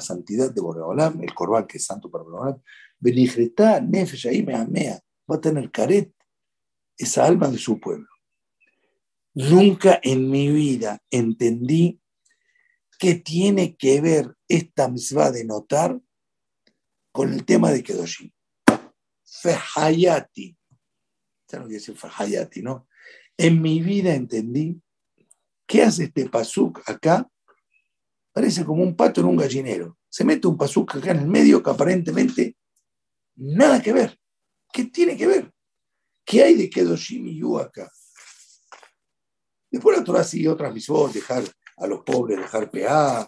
santidad 0.00 0.52
de 0.52 0.60
Boreolam, 0.60 1.20
el 1.22 1.34
corbán 1.34 1.66
que 1.66 1.78
es 1.78 1.84
santo 1.84 2.10
para 2.10 2.24
Boreolam, 2.24 2.60
Benijretá, 2.98 3.80
Nefesh, 3.80 4.28
Amea, 4.54 5.00
va 5.30 5.36
a 5.36 5.40
tener 5.40 5.70
caret, 5.70 6.12
esa 6.96 7.24
alma 7.24 7.48
de 7.48 7.58
su 7.58 7.78
pueblo. 7.78 8.08
Nunca 9.34 10.00
en 10.02 10.30
mi 10.30 10.50
vida 10.50 11.00
entendí 11.10 12.00
qué 12.98 13.14
tiene 13.14 13.76
que 13.76 14.00
ver 14.00 14.36
esta 14.48 14.88
misma 14.88 15.30
de 15.30 15.44
notar 15.44 16.00
con 17.12 17.32
el 17.32 17.44
tema 17.44 17.70
de 17.70 17.82
Kedoshim. 17.82 18.30
Fejayati. 19.24 20.56
Ya 21.50 21.58
no 21.60 21.68
decir 21.68 21.96
Fejayati, 21.96 22.62
¿no? 22.62 22.88
En 23.36 23.62
mi 23.62 23.80
vida 23.80 24.14
entendí 24.14 24.80
qué 25.66 25.82
hace 25.82 26.04
este 26.04 26.28
pasuk 26.28 26.82
acá. 26.86 27.30
Parece 28.32 28.64
como 28.64 28.82
un 28.82 28.96
pato 28.96 29.20
en 29.20 29.28
un 29.28 29.36
gallinero. 29.36 29.96
Se 30.08 30.24
mete 30.24 30.48
un 30.48 30.56
pasuk 30.56 30.96
acá 30.96 31.12
en 31.12 31.20
el 31.20 31.28
medio 31.28 31.62
que 31.62 31.70
aparentemente 31.70 32.56
nada 33.36 33.80
que 33.80 33.92
ver. 33.92 34.17
¿Qué 34.72 34.84
tiene 34.84 35.16
que 35.16 35.26
ver? 35.26 35.52
¿Qué 36.24 36.42
hay 36.42 36.54
de 36.54 36.68
Kedoshim 36.68 37.26
y 37.26 37.38
Yu 37.38 37.58
acá? 37.58 37.90
Después 39.70 39.98
la 39.98 40.04
Torah 40.04 40.24
sigue 40.24 40.48
otras 40.48 40.72
mismas, 40.72 41.12
dejar 41.12 41.42
a 41.76 41.86
los 41.86 42.02
pobres, 42.02 42.38
dejar 42.38 42.70
PA, 42.70 43.26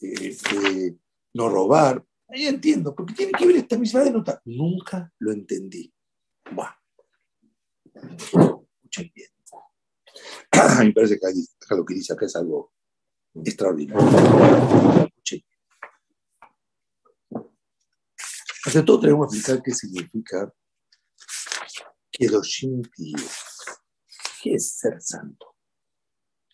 eh, 0.00 0.96
no 1.34 1.48
robar. 1.48 2.04
Ahí 2.28 2.46
entiendo, 2.46 2.94
porque 2.94 3.14
tiene 3.14 3.32
que 3.32 3.46
ver 3.46 3.56
esta 3.56 3.78
misma 3.78 4.00
de 4.04 4.10
nota. 4.10 4.40
Nunca 4.44 5.12
lo 5.18 5.32
entendí. 5.32 5.92
Buah. 6.50 6.74
Escuchen 8.16 9.12
bien. 9.14 9.30
Me 10.86 10.92
parece 10.92 11.18
que 11.18 11.74
lo 11.74 11.84
que 11.84 11.94
dice 11.94 12.12
acá 12.12 12.26
es 12.26 12.36
algo 12.36 12.72
extraordinario. 13.34 14.06
Escuchen 15.06 15.42
Ante 18.68 18.82
todo 18.82 19.00
tenemos 19.00 19.30
que 19.30 19.38
explicar 19.38 19.62
qué 19.62 19.72
significa 19.72 20.54
Kedoshim 22.10 22.82
¿Qué 24.42 24.54
es 24.54 24.72
ser 24.72 25.00
santo? 25.00 25.56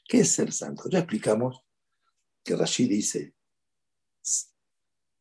¿Qué 0.07 0.21
es 0.21 0.31
ser 0.31 0.53
santo? 0.53 0.89
Ya 0.89 1.01
explicamos 1.01 1.61
que 2.45 2.55
Rashid 2.55 2.89
dice 2.89 3.35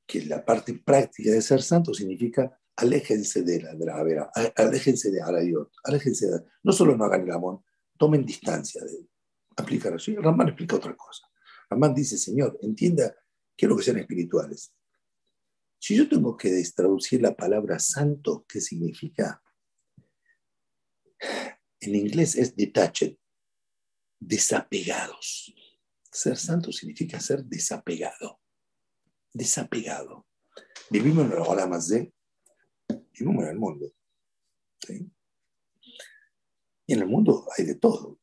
que 0.05 0.23
la 0.25 0.45
parte 0.45 0.75
práctica 0.75 1.31
de 1.31 1.41
ser 1.41 1.63
santo 1.63 1.95
significa 1.95 2.61
aléjense 2.75 3.41
de 3.41 3.63
la, 3.63 3.73
de 3.73 3.85
la 3.87 4.31
aléjense 4.55 5.09
de 5.09 5.19
Arayot, 5.19 5.71
aléjense 5.85 6.27
de, 6.27 6.43
no 6.61 6.73
solo 6.73 6.95
no 6.95 7.05
hagan 7.05 7.23
el 7.23 7.31
amor, 7.31 7.63
tomen 7.97 8.23
distancia 8.23 8.83
de 8.83 8.91
él. 8.91 9.09
Aplica 9.57 9.89
Rashid. 9.89 10.19
Ramán 10.19 10.49
explica 10.49 10.75
otra 10.75 10.95
cosa. 10.95 11.27
Ramán 11.71 11.95
dice, 11.95 12.19
Señor, 12.19 12.59
entienda, 12.61 13.15
quiero 13.57 13.75
que 13.75 13.81
sean 13.81 13.97
espirituales. 13.97 14.75
Si 15.83 15.97
yo 15.97 16.07
tengo 16.07 16.37
que 16.37 16.63
traducir 16.73 17.21
la 17.21 17.35
palabra 17.35 17.77
santo, 17.77 18.45
¿qué 18.47 18.61
significa? 18.61 19.43
en 21.81 21.93
inglés 21.93 22.37
es 22.37 22.55
detached, 22.55 23.17
desapegados. 24.17 25.53
Ser 26.09 26.37
santo 26.37 26.71
significa 26.71 27.19
ser 27.19 27.43
desapegado, 27.43 28.39
desapegado. 29.33 30.25
Vivimos 30.89 31.25
en 31.25 31.31
la 31.31 31.67
más 31.67 31.89
de, 31.89 32.13
vivimos 33.11 33.43
en 33.43 33.49
el 33.49 33.59
mundo. 33.59 33.93
Y 36.87 36.93
en 36.93 37.01
el 37.01 37.07
mundo 37.07 37.45
hay 37.57 37.65
de 37.65 37.75
todo. 37.75 38.21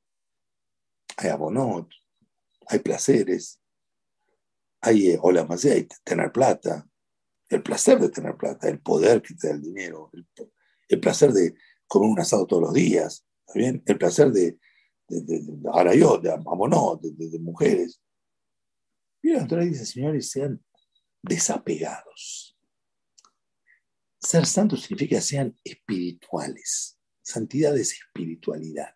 Hay 1.19 1.29
abonot, 1.29 1.91
hay 2.69 2.79
placeres, 2.79 3.61
hay 4.81 5.19
hola 5.21 5.45
de, 5.45 5.73
hay 5.73 5.89
tener 6.03 6.33
plata, 6.33 6.90
el 7.51 7.63
placer 7.63 7.99
de 7.99 8.09
tener 8.09 8.37
plata, 8.37 8.69
el 8.69 8.81
poder 8.81 9.21
que 9.21 9.35
te 9.35 9.49
da 9.49 9.55
el 9.55 9.61
dinero, 9.61 10.11
el 10.89 11.01
placer 11.01 11.33
de 11.33 11.55
comer 11.87 12.09
un 12.09 12.21
asado 12.21 12.47
todos 12.47 12.63
los 12.63 12.73
días? 12.73 13.27
El 13.53 13.99
placer 13.99 14.31
de, 14.31 14.59
de, 15.09 15.21
de, 15.23 15.41
de 15.43 15.71
Arayot, 15.73 16.23
de 16.23 16.33
Amonot, 16.33 17.03
de, 17.03 17.39
mujeres. 17.41 18.01
Y 19.21 19.33
la 19.33 19.47
Torah 19.47 19.65
dice, 19.65 19.85
señores, 19.85 20.31
sean 20.31 20.65
desapegados. 21.21 22.57
Ser 24.19 24.47
santos 24.47 24.83
significa 24.83 25.21
sean 25.21 25.59
espirituales. 25.65 26.99
Santidad 27.23 27.77
es 27.77 27.93
espiritualidad. 27.93 28.95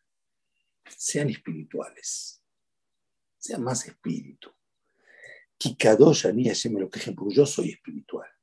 Sean 0.97 1.31
espirituales. 1.31 2.41
Sean 3.39 3.65
más 3.65 3.87
espíritu. 3.87 4.51
Kikadosh 5.59 6.27
ni 6.33 6.45
me 6.71 6.81
lo 6.81 6.89
quejen 6.89 7.15
porque 7.15 7.35
yo 7.35 7.47
soy 7.47 7.71
espiritual. 7.71 8.34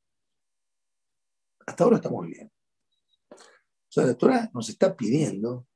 Hasta 1.65 1.83
ahora 1.83 1.97
estamos 1.97 2.25
bien. 2.27 2.51
O 3.29 3.93
sea, 3.93 4.05
la 4.05 4.15
Torah 4.15 4.49
nos 4.53 4.69
está 4.69 4.95
pidiendo 4.95 5.67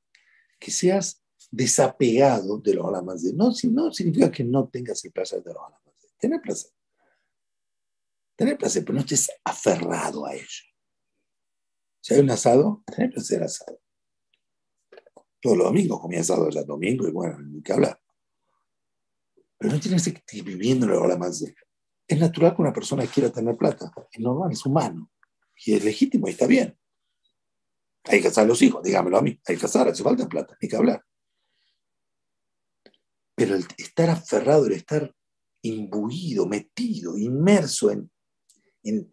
que 0.58 0.70
seas 0.70 1.22
desapegado 1.50 2.58
de 2.58 2.74
los 2.74 2.86
alamas 2.86 3.22
No, 3.34 3.50
no 3.70 3.92
significa 3.92 4.30
que 4.30 4.42
no 4.42 4.68
tengas 4.68 5.04
el 5.04 5.12
placer 5.12 5.42
de 5.42 5.52
los 5.52 5.62
alamas 5.62 5.82
Tener 6.18 6.40
placer. 6.40 6.70
Tener 8.36 8.56
placer, 8.56 8.84
pero 8.84 8.94
no 8.94 9.00
estés 9.00 9.30
aferrado 9.44 10.26
a 10.26 10.34
ello. 10.34 10.64
Si 12.00 12.14
hay 12.14 12.20
un 12.20 12.30
asado, 12.30 12.82
tener 12.86 13.12
placer 13.12 13.42
asado. 13.42 13.80
Todos 15.40 15.58
los 15.58 15.66
domingos 15.66 16.00
comía 16.00 16.20
asado 16.20 16.48
ya 16.50 16.62
domingo 16.62 17.06
y 17.06 17.10
bueno, 17.10 17.38
ni 17.40 17.62
que 17.62 17.72
hablar. 17.72 18.00
Pero 19.58 19.74
no 19.74 19.80
tienes 19.80 20.04
que 20.04 20.10
estar 20.10 20.42
viviendo 20.42 20.86
los 20.86 21.02
alamas 21.02 21.44
Es 22.06 22.18
natural 22.18 22.54
que 22.54 22.62
una 22.62 22.72
persona 22.72 23.06
quiera 23.06 23.30
tener 23.30 23.56
plata. 23.56 23.90
Es 24.10 24.20
normal, 24.20 24.52
es 24.52 24.64
humano. 24.64 25.10
Y 25.64 25.74
es 25.74 25.84
legítimo 25.84 26.28
y 26.28 26.32
está 26.32 26.46
bien. 26.46 26.78
Hay 28.04 28.18
que 28.18 28.24
casar 28.24 28.44
a 28.44 28.48
los 28.48 28.62
hijos, 28.62 28.82
dígamelo 28.82 29.18
a 29.18 29.22
mí. 29.22 29.40
Hay 29.46 29.56
que 29.56 29.60
casar, 29.60 29.88
hace 29.88 30.02
falta 30.02 30.28
plata, 30.28 30.56
ni 30.60 30.68
que 30.68 30.76
hablar. 30.76 31.04
Pero 33.34 33.56
el 33.56 33.66
estar 33.76 34.10
aferrado, 34.10 34.66
el 34.66 34.72
estar 34.72 35.14
imbuido, 35.62 36.46
metido, 36.46 37.18
inmerso 37.18 37.90
en, 37.90 38.10
en, 38.82 39.10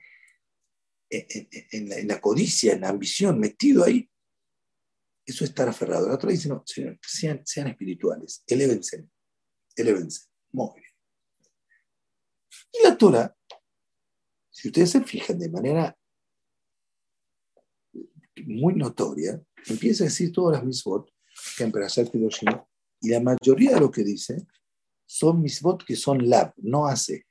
la, 2.07 2.21
codicia, 2.21 2.73
en 2.73 2.81
la 2.81 2.89
ambición, 2.89 3.39
metido 3.39 3.83
ahí, 3.83 4.09
eso 5.25 5.43
es 5.43 5.49
estar 5.49 5.67
aferrado. 5.67 6.07
La 6.07 6.15
otra 6.15 6.29
dice, 6.29 6.49
no, 6.49 6.63
sean, 6.65 7.45
sean 7.45 7.67
espirituales, 7.67 8.43
elévense, 8.45 9.07
elévense. 9.75 10.27
Muy 10.51 10.79
bien. 10.79 10.91
Y 12.73 12.83
la 12.83 12.97
Torah, 12.97 13.35
si 14.51 14.67
ustedes 14.67 14.91
se 14.91 15.03
fijan 15.03 15.39
de 15.39 15.49
manera 15.49 15.97
muy 18.45 18.75
notoria, 18.75 19.41
empieza 19.67 20.03
a 20.03 20.07
decir 20.07 20.31
todas 20.31 20.57
las 20.57 20.65
misbot 20.65 21.09
que 21.57 21.63
en 21.63 21.71
Perashat 21.71 22.13
Hiroshima, 22.13 22.65
y 23.01 23.09
la 23.09 23.19
mayoría 23.19 23.73
de 23.75 23.81
lo 23.81 23.91
que 23.91 24.03
dice 24.03 24.45
son 25.05 25.41
misbot 25.41 25.83
que 25.83 25.95
son 25.95 26.29
lab, 26.29 26.53
no 26.57 26.87
hace. 26.87 27.27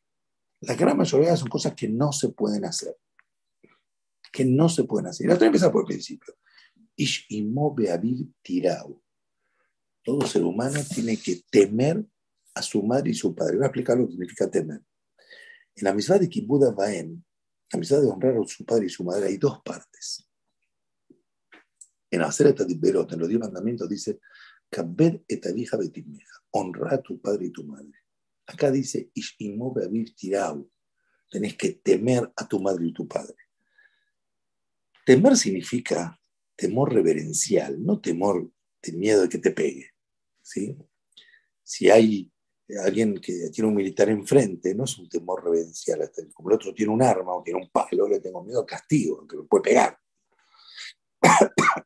La 0.60 0.74
gran 0.74 0.96
mayoría 0.96 1.36
son 1.36 1.48
cosas 1.48 1.74
que 1.74 1.88
no 1.88 2.12
se 2.12 2.28
pueden 2.28 2.64
hacer. 2.64 2.96
Que 4.30 4.44
no 4.44 4.68
se 4.68 4.84
pueden 4.84 5.08
hacer. 5.08 5.24
Y 5.24 5.28
la 5.28 5.34
otra 5.34 5.46
empieza 5.46 5.72
por 5.72 5.82
el 5.82 5.86
principio. 5.86 6.34
Ish 6.94 7.26
tirau. 8.42 9.02
Todo 10.04 10.26
ser 10.26 10.44
humano 10.44 10.80
tiene 10.94 11.16
que 11.16 11.42
temer 11.50 12.04
a 12.54 12.62
su 12.62 12.82
madre 12.82 13.10
y 13.10 13.14
su 13.14 13.34
padre. 13.34 13.56
Voy 13.56 13.64
a 13.64 13.68
explicar 13.68 13.98
lo 13.98 14.06
que 14.06 14.12
significa 14.12 14.50
temer. 14.50 14.80
En 15.74 15.84
la 15.84 15.90
amistad 15.90 16.20
de 16.20 16.28
Kibuda 16.28 16.70
Baem, 16.70 17.22
la 17.72 17.76
amistad 17.76 18.00
de 18.00 18.08
honrar 18.08 18.36
a 18.36 18.46
su 18.46 18.64
padre 18.64 18.86
y 18.86 18.90
su 18.90 19.04
madre, 19.04 19.26
hay 19.26 19.38
dos 19.38 19.60
partes 19.64 20.28
en 22.12 22.20
hacer 22.20 22.48
esta 22.48 22.64
en 23.14 23.20
los 23.20 23.28
diez 23.28 23.40
mandamientos, 23.40 23.88
dice, 23.88 24.20
honra 26.50 26.94
a 26.94 27.02
tu 27.02 27.20
padre 27.20 27.46
y 27.46 27.50
tu 27.50 27.64
madre. 27.64 27.92
Acá 28.46 28.70
dice, 28.70 29.10
tirau, 30.14 30.70
tenés 31.30 31.56
que 31.56 31.72
temer 31.82 32.30
a 32.36 32.46
tu 32.46 32.60
madre 32.60 32.86
y 32.86 32.92
tu 32.92 33.08
padre. 33.08 33.36
Temer 35.06 35.36
significa 35.38 36.20
temor 36.54 36.92
reverencial, 36.92 37.82
no 37.82 37.98
temor 37.98 38.50
de 38.82 38.92
miedo 38.92 39.22
de 39.22 39.28
que 39.30 39.38
te 39.38 39.50
pegue. 39.50 39.90
¿sí? 40.42 40.76
Si 41.62 41.88
hay 41.88 42.30
alguien 42.84 43.18
que 43.20 43.48
tiene 43.50 43.68
un 43.68 43.74
militar 43.74 44.10
enfrente, 44.10 44.74
no 44.74 44.84
es 44.84 44.98
un 44.98 45.08
temor 45.08 45.42
reverencial, 45.42 46.10
como 46.34 46.50
el 46.50 46.56
otro 46.56 46.74
tiene 46.74 46.92
un 46.92 47.02
arma 47.02 47.34
o 47.34 47.42
tiene 47.42 47.60
un 47.60 47.70
palo, 47.70 48.06
le 48.06 48.20
tengo 48.20 48.44
miedo 48.44 48.60
al 48.60 48.66
castigo, 48.66 49.26
que 49.26 49.38
me 49.38 49.44
puede 49.44 49.62
pegar. 49.62 50.01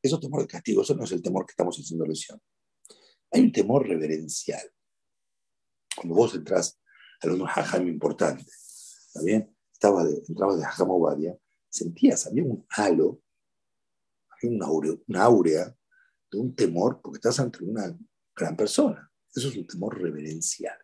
Eso 0.03 0.17
es 0.17 0.21
temor 0.21 0.41
de 0.43 0.49
castigo, 0.49 0.83
eso 0.83 0.95
no 0.95 1.05
es 1.05 1.13
el 1.13 1.23
temor 1.23 1.47
que 1.47 1.53
estamos 1.53 1.77
haciendo 1.77 2.07
lesión. 2.07 2.41
Hay 3.33 3.43
un 3.43 3.53
temor 3.53 3.87
reverencial. 3.87 4.71
Cuando 5.95 6.15
vos 6.15 6.35
entras 6.35 6.81
a 7.21 7.29
un 7.29 7.43
hajam 7.43 7.89
importante, 7.89 8.45
¿está 8.45 9.23
bien? 9.23 9.55
Estaba 9.73 10.05
de, 10.05 10.23
entrabas 10.29 10.59
de 10.59 10.65
hajam 10.65 10.91
Obadia, 10.91 11.37
sentías, 11.69 12.27
había 12.27 12.45
un 12.45 12.67
halo, 12.71 13.21
había 14.31 14.57
una 15.07 15.25
aurea, 15.25 15.77
de 16.31 16.39
un 16.39 16.55
temor, 16.55 17.01
porque 17.03 17.19
estás 17.19 17.39
ante 17.41 17.65
una 17.65 17.97
gran 18.35 18.57
persona. 18.57 19.11
Eso 19.35 19.49
es 19.49 19.57
un 19.57 19.67
temor 19.67 20.01
reverencial. 20.01 20.77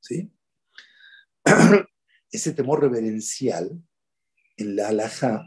¿Sí? 0.00 0.32
Ese 2.30 2.52
temor 2.52 2.80
reverencial 2.80 3.82
en 4.56 4.76
la 4.76 4.88
halajá 4.88 5.46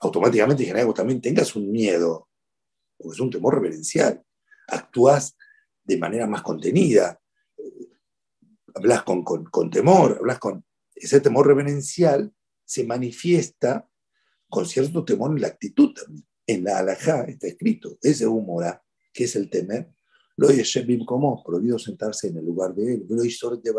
automáticamente 0.00 0.64
genera 0.64 0.86
que 0.86 0.92
también 0.92 1.20
tengas 1.20 1.54
un 1.56 1.70
miedo, 1.70 2.28
porque 2.96 3.14
es 3.14 3.20
un 3.20 3.30
temor 3.30 3.54
reverencial. 3.54 4.22
Actúas 4.66 5.36
de 5.84 5.96
manera 5.96 6.26
más 6.26 6.42
contenida, 6.42 7.20
hablas 8.74 9.02
con, 9.02 9.22
con, 9.24 9.70
temor, 9.70 10.16
hablas 10.18 10.38
con... 10.38 10.64
Ese 10.94 11.20
temor 11.20 11.46
reverencial 11.46 12.32
se 12.64 12.84
manifiesta 12.84 13.88
con 14.48 14.66
cierto 14.66 15.04
temor 15.04 15.30
en 15.32 15.42
la 15.42 15.48
actitud 15.48 15.94
también. 15.94 16.26
En 16.46 16.64
la 16.64 16.78
alajá 16.78 17.24
está 17.24 17.46
escrito, 17.46 17.98
ese 18.00 18.26
humor, 18.26 18.80
que 19.12 19.24
es 19.24 19.36
el 19.36 19.50
temer, 19.50 19.90
lo 20.36 20.48
Shebim 20.48 21.04
como, 21.04 21.42
prohibido 21.42 21.78
sentarse 21.78 22.28
en 22.28 22.38
el 22.38 22.46
lugar 22.46 22.74
de 22.74 22.94
él, 22.94 23.06
lo 23.08 23.16
de 23.16 23.72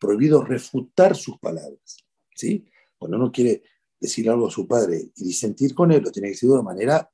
prohibido 0.00 0.42
refutar 0.42 1.14
sus 1.14 1.38
palabras. 1.38 1.98
¿sí? 2.34 2.66
Cuando 2.98 3.18
uno 3.18 3.30
quiere 3.30 3.62
decir 4.00 4.28
algo 4.30 4.48
a 4.48 4.50
su 4.50 4.66
padre 4.66 5.10
y 5.14 5.24
disentir 5.24 5.74
con 5.74 5.92
él, 5.92 6.02
lo 6.02 6.10
tiene 6.10 6.28
que 6.28 6.32
decir 6.32 6.48
de 6.48 6.54
una 6.54 6.62
manera 6.62 7.10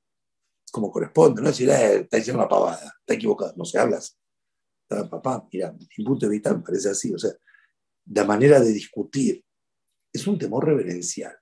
como 0.71 0.91
corresponde, 0.91 1.43
no 1.43 1.49
decir, 1.49 1.69
eh, 1.71 2.01
está 2.01 2.19
diciendo 2.19 2.43
una 2.43 2.49
pavada, 2.49 2.95
está 3.01 3.15
equivocado, 3.15 3.55
no 3.57 3.65
se 3.65 3.79
hablas. 3.79 4.19
Papá, 4.89 5.49
mira, 5.53 5.73
mi 5.73 6.05
punto 6.05 6.27
de 6.27 6.33
vista 6.33 6.55
me 6.55 6.63
parece 6.63 6.91
así, 6.91 7.13
o 7.13 7.19
sea, 7.19 7.33
la 8.07 8.25
manera 8.25 8.61
de 8.61 8.73
discutir 8.73 9.45
es 10.13 10.27
un 10.27 10.39
temor 10.39 10.65
reverencial, 10.65 11.37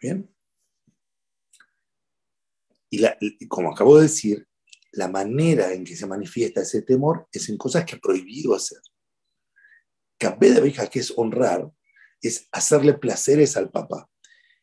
¿bien? 0.00 0.34
Y, 2.90 3.46
como 3.46 3.70
acabo 3.70 3.96
de 3.96 4.02
decir, 4.02 4.46
la 4.92 5.08
manera 5.08 5.72
en 5.72 5.84
que 5.84 5.96
se 5.96 6.06
manifiesta 6.06 6.62
ese 6.62 6.82
temor 6.82 7.28
es 7.30 7.48
en 7.48 7.56
cosas 7.56 7.84
que 7.84 7.96
prohibido 7.96 8.54
hacer. 8.54 8.80
Cabé 10.18 10.50
de 10.50 10.72
que 10.72 10.98
es 10.98 11.12
honrar, 11.16 11.70
es 12.20 12.48
hacerle 12.50 12.94
placeres 12.94 13.56
al 13.56 13.70
papá. 13.70 14.10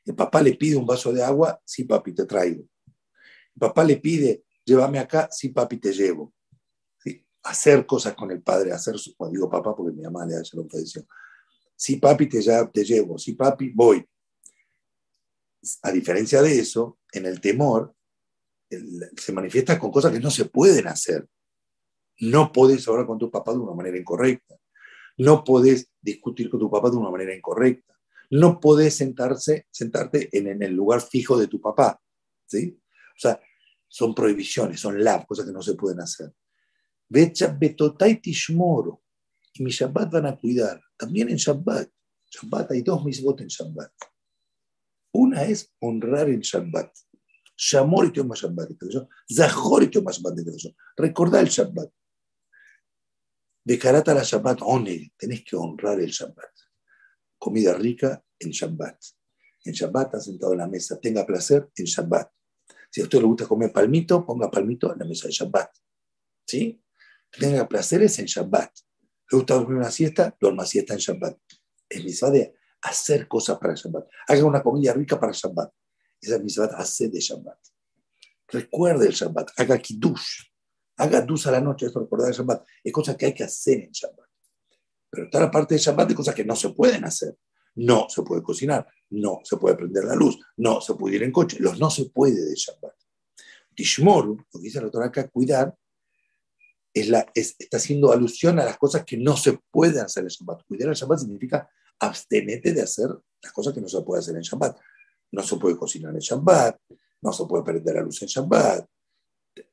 El 0.07 0.15
papá 0.15 0.41
le 0.41 0.53
pide 0.53 0.77
un 0.77 0.85
vaso 0.85 1.11
de 1.11 1.21
agua, 1.21 1.61
sí, 1.65 1.83
papi, 1.83 2.13
te 2.13 2.25
traigo. 2.25 2.63
El 2.85 3.59
papá 3.59 3.83
le 3.83 3.97
pide, 3.97 4.45
llévame 4.63 4.99
acá, 4.99 5.27
sí, 5.29 5.49
papi, 5.49 5.77
te 5.77 5.91
llevo. 5.91 6.33
Hacer 7.43 7.85
cosas 7.85 8.15
con 8.15 8.31
el 8.31 8.41
padre, 8.41 8.71
hacer, 8.71 8.95
cuando 9.17 9.33
digo 9.33 9.49
papá, 9.49 9.75
porque 9.75 9.93
mi 9.93 10.03
mamá 10.03 10.25
le 10.25 10.37
hace 10.37 10.55
la 10.55 10.65
tradición. 10.65 11.05
Sí, 11.75 11.97
papi, 11.97 12.29
te, 12.29 12.41
ya, 12.41 12.65
te 12.71 12.85
llevo. 12.85 13.17
Sí, 13.17 13.33
papi, 13.33 13.69
voy. 13.75 14.07
A 15.81 15.91
diferencia 15.91 16.41
de 16.41 16.57
eso, 16.57 16.99
en 17.11 17.25
el 17.25 17.41
temor, 17.41 17.93
se 18.69 19.33
manifiesta 19.33 19.77
con 19.77 19.91
cosas 19.91 20.13
que 20.13 20.21
no 20.21 20.31
se 20.31 20.45
pueden 20.45 20.87
hacer. 20.87 21.27
No 22.19 22.53
puedes 22.53 22.87
hablar 22.87 23.05
con 23.05 23.17
tu 23.17 23.29
papá 23.29 23.51
de 23.51 23.59
una 23.59 23.73
manera 23.73 23.97
incorrecta. 23.97 24.55
No 25.17 25.43
puedes 25.43 25.89
discutir 25.99 26.49
con 26.49 26.61
tu 26.61 26.71
papá 26.71 26.89
de 26.89 26.95
una 26.95 27.11
manera 27.11 27.35
incorrecta 27.35 27.96
no 28.29 28.59
podés 28.59 28.95
sentarse, 28.95 29.67
sentarte 29.71 30.29
en, 30.37 30.61
el 30.61 30.73
lugar 30.73 31.01
fijo 31.01 31.37
de 31.37 31.47
tu 31.47 31.61
papá. 31.61 32.01
¿sí? 32.45 32.77
O 33.15 33.19
sea, 33.19 33.39
son 33.87 34.13
prohibiciones, 34.13 34.79
son 34.79 35.01
lab, 35.03 35.25
cosas 35.25 35.45
que 35.45 35.51
no 35.51 35.61
se 35.61 35.75
pueden 35.75 36.01
hacer. 36.01 36.33
Betotai 37.07 38.21
tishmoro. 38.21 39.01
Y 39.53 39.63
mi 39.63 39.71
Shabbat 39.71 40.11
van 40.11 40.25
a 40.27 40.37
cuidar. 40.37 40.81
También 40.97 41.29
en 41.29 41.37
Shabbat. 41.37 41.89
Shabbat 42.29 42.71
hay 42.71 42.81
dos 42.81 43.03
misbot 43.05 43.39
en 43.41 43.47
Shabbat. 43.47 43.91
Una 45.13 45.43
es 45.43 45.73
honrar 45.79 46.29
el 46.29 46.41
Shabbat. 46.41 46.93
Shamor 47.55 48.07
y 48.07 48.11
Yom 48.11 48.33
Shabbat. 48.33 48.69
Zahor 49.33 49.83
y 49.83 49.89
Yom 49.89 50.05
Shabbat. 50.05 50.37
Recordar 50.97 51.43
el 51.43 51.49
Shabbat. 51.49 51.89
De 53.63 53.79
karata 53.79 54.13
la 54.13 54.23
Shabbat, 54.23 54.59
one, 54.61 55.11
tenés 55.17 55.43
que 55.43 55.55
honrar 55.55 55.99
el 55.99 56.11
Shabbat 56.11 56.56
comida 57.37 57.73
rica 57.73 58.23
en 58.39 58.51
Shabbat. 58.51 58.97
En 59.65 59.73
Shabbat, 59.73 60.07
está 60.07 60.19
sentado 60.19 60.53
en 60.53 60.59
la 60.59 60.67
mesa, 60.67 60.99
tenga 60.99 61.25
placer 61.25 61.69
en 61.75 61.85
Shabbat. 61.85 62.31
Si 62.89 63.01
a 63.01 63.03
usted 63.03 63.19
le 63.19 63.25
gusta 63.25 63.45
comer 63.45 63.71
palmito, 63.71 64.25
ponga 64.25 64.49
palmito 64.49 64.93
en 64.93 64.99
la 64.99 65.05
mesa 65.05 65.27
de 65.27 65.33
Shabbat. 65.33 65.69
¿Sí? 66.45 66.81
Tenga 67.31 67.67
placeres 67.67 68.17
en 68.19 68.25
Shabbat. 68.25 68.71
¿Le 69.29 69.37
gusta 69.37 69.55
dormir 69.55 69.77
una 69.77 69.91
siesta? 69.91 70.35
Duerma 70.39 70.65
siesta 70.65 70.93
en 70.93 70.99
Shabbat. 70.99 71.37
Es 71.89 72.03
misma 72.03 72.29
de 72.29 72.55
hacer 72.81 73.27
cosas 73.27 73.57
para 73.57 73.75
Shabbat. 73.75 74.07
Haga 74.27 74.45
una 74.45 74.63
comida 74.63 74.93
rica 74.93 75.19
para 75.19 75.33
Shabbat. 75.33 75.73
Esa 76.21 76.35
es 76.35 76.43
misma 76.43 76.67
de 76.67 76.75
hacer 76.75 77.11
de 77.11 77.19
Shabbat. 77.19 77.59
Recuerde 78.47 79.07
el 79.07 79.13
Shabbat, 79.13 79.51
haga 79.57 79.77
kiddush, 79.77 80.45
haga 80.97 81.21
dus 81.21 81.47
a 81.47 81.51
la 81.51 81.59
noche, 81.59 81.87
esto 81.87 81.99
recordar 81.99 82.29
el 82.29 82.33
Shabbat. 82.33 82.65
Es 82.83 82.93
cosa 82.93 83.17
que 83.17 83.25
hay 83.25 83.33
que 83.33 83.43
hacer 83.43 83.79
en 83.79 83.91
Shabbat. 83.91 84.26
Pero 85.09 85.25
está 85.25 85.39
la 85.39 85.51
parte 85.51 85.75
de 85.75 85.79
Shabbat 85.79 86.09
de 86.09 86.15
cosas 86.15 86.35
que 86.35 86.45
no 86.45 86.55
se 86.55 86.69
pueden 86.69 87.05
hacer. 87.05 87.35
No 87.75 88.07
se 88.09 88.23
puede 88.23 88.41
cocinar, 88.41 88.87
no 89.11 89.39
se 89.43 89.57
puede 89.57 89.75
prender 89.75 90.03
la 90.05 90.15
luz, 90.15 90.39
no 90.57 90.81
se 90.81 90.95
puede 90.95 91.17
ir 91.17 91.23
en 91.23 91.31
coche, 91.31 91.57
los 91.59 91.79
no 91.79 91.91
se 91.91 92.05
puede 92.05 92.43
de 92.43 92.55
Shabbat. 92.55 92.93
Tishmoru, 93.75 94.35
lo 94.35 94.59
que 94.59 94.63
dice 94.63 94.81
la 94.81 94.89
Torah 94.89 95.07
acá, 95.07 95.27
cuidar, 95.27 95.75
es 96.91 97.09
la, 97.09 97.25
está 97.35 97.77
haciendo 97.77 98.11
alusión 98.11 98.59
a 98.59 98.65
las 98.65 98.77
cosas 98.77 99.05
que 99.05 99.17
no 99.17 99.37
se 99.37 99.59
pueden 99.69 99.99
hacer 99.99 100.23
en 100.23 100.29
Shabbat. 100.29 100.63
Cuidar 100.65 100.89
el 100.89 100.95
Shabbat 100.95 101.19
significa 101.19 101.69
abstenete 101.99 102.73
de 102.73 102.81
hacer 102.81 103.09
las 103.41 103.51
cosas 103.53 103.73
que 103.73 103.81
no 103.81 103.87
se 103.87 104.01
puede 104.01 104.21
hacer 104.21 104.35
en 104.35 104.41
Shabbat. 104.41 104.79
No 105.31 105.43
se 105.43 105.57
puede 105.57 105.77
cocinar 105.77 106.13
en 106.13 106.19
Shabbat, 106.19 106.77
no 107.21 107.33
se 107.33 107.45
puede 107.45 107.63
prender 107.63 107.95
la 107.95 108.01
luz 108.01 108.21
en 108.23 108.27
Shabbat. 108.27 108.85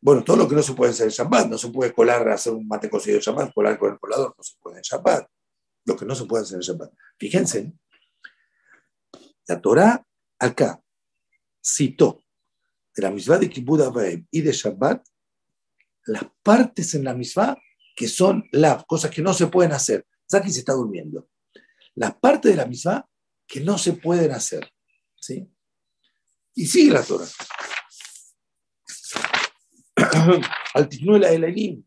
Bueno, 0.00 0.22
todo 0.24 0.36
lo 0.36 0.48
que 0.48 0.54
no 0.54 0.62
se 0.62 0.74
puede 0.74 0.92
hacer 0.92 1.06
en 1.06 1.12
Shabbat, 1.12 1.48
no 1.48 1.58
se 1.58 1.68
puede 1.68 1.92
colar, 1.92 2.28
hacer 2.28 2.52
un 2.52 2.66
mate 2.66 2.88
cocido 2.88 3.16
en 3.16 3.22
Shabbat, 3.22 3.52
colar 3.52 3.78
con 3.78 3.92
el 3.92 3.98
colador, 3.98 4.34
no 4.36 4.42
se 4.44 4.54
puede 4.60 4.78
en 4.78 4.82
Shabbat. 4.82 5.28
Lo 5.86 5.96
que 5.96 6.04
no 6.04 6.14
se 6.14 6.24
puede 6.24 6.44
hacer 6.44 6.56
en 6.56 6.62
Shabbat. 6.62 6.92
Fíjense, 7.18 7.72
la 9.46 9.60
Torah 9.60 10.06
acá 10.38 10.82
citó 11.62 12.22
de 12.94 13.02
la 13.02 13.10
misma 13.10 13.38
de 13.38 13.50
Kibbutz 13.50 14.26
y 14.30 14.40
de 14.40 14.52
Shabbat 14.52 15.04
las 16.06 16.24
partes 16.42 16.94
en 16.94 17.04
la 17.04 17.14
misma 17.14 17.56
que 17.96 18.08
son 18.08 18.44
las 18.52 18.84
cosas 18.84 19.10
que 19.10 19.22
no 19.22 19.32
se 19.32 19.46
pueden 19.46 19.72
hacer. 19.72 20.06
Saki 20.26 20.50
se 20.50 20.60
está 20.60 20.72
durmiendo. 20.72 21.28
Las 21.94 22.14
partes 22.16 22.50
de 22.50 22.56
la 22.56 22.66
misma 22.66 23.08
que 23.46 23.60
no 23.60 23.78
se 23.78 23.94
pueden 23.94 24.32
hacer. 24.32 24.68
¿sí? 25.14 25.48
Y 26.54 26.66
sigue 26.66 26.92
la 26.92 27.02
Torah. 27.02 27.26
Al 30.74 30.88
la 31.20 31.32
Elanim, 31.32 31.84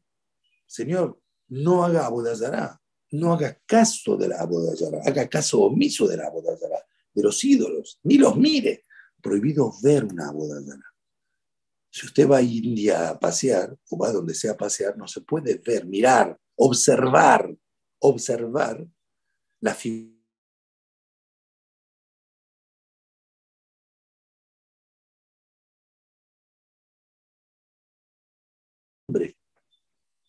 Señor, 0.65 1.19
no 1.49 1.83
haga 1.83 2.05
abodazará, 2.05 2.81
no 3.11 3.33
haga 3.33 3.59
caso 3.65 4.17
de 4.17 4.27
la 4.29 4.39
abodazará, 4.41 5.01
haga 5.05 5.27
caso 5.27 5.61
omiso 5.61 6.07
de 6.07 6.17
la 6.17 6.27
abodazará 6.27 6.77
de 7.17 7.23
los 7.23 7.43
ídolos, 7.43 7.99
ni 8.03 8.17
los 8.17 8.37
mire. 8.37 8.83
Prohibido 9.19 9.73
ver 9.81 10.05
una 10.05 10.31
boda 10.31 10.61
Si 11.89 12.05
usted 12.05 12.29
va 12.29 12.37
a 12.37 12.41
India 12.43 13.09
a 13.09 13.19
pasear, 13.19 13.75
o 13.89 13.97
va 13.97 14.11
donde 14.11 14.35
sea 14.35 14.51
a 14.51 14.57
pasear, 14.57 14.95
no 14.95 15.07
se 15.07 15.21
puede 15.21 15.57
ver, 15.57 15.87
mirar, 15.87 16.39
observar, 16.55 17.57
observar 17.99 18.87
la 19.59 19.73
figura. 19.73 20.16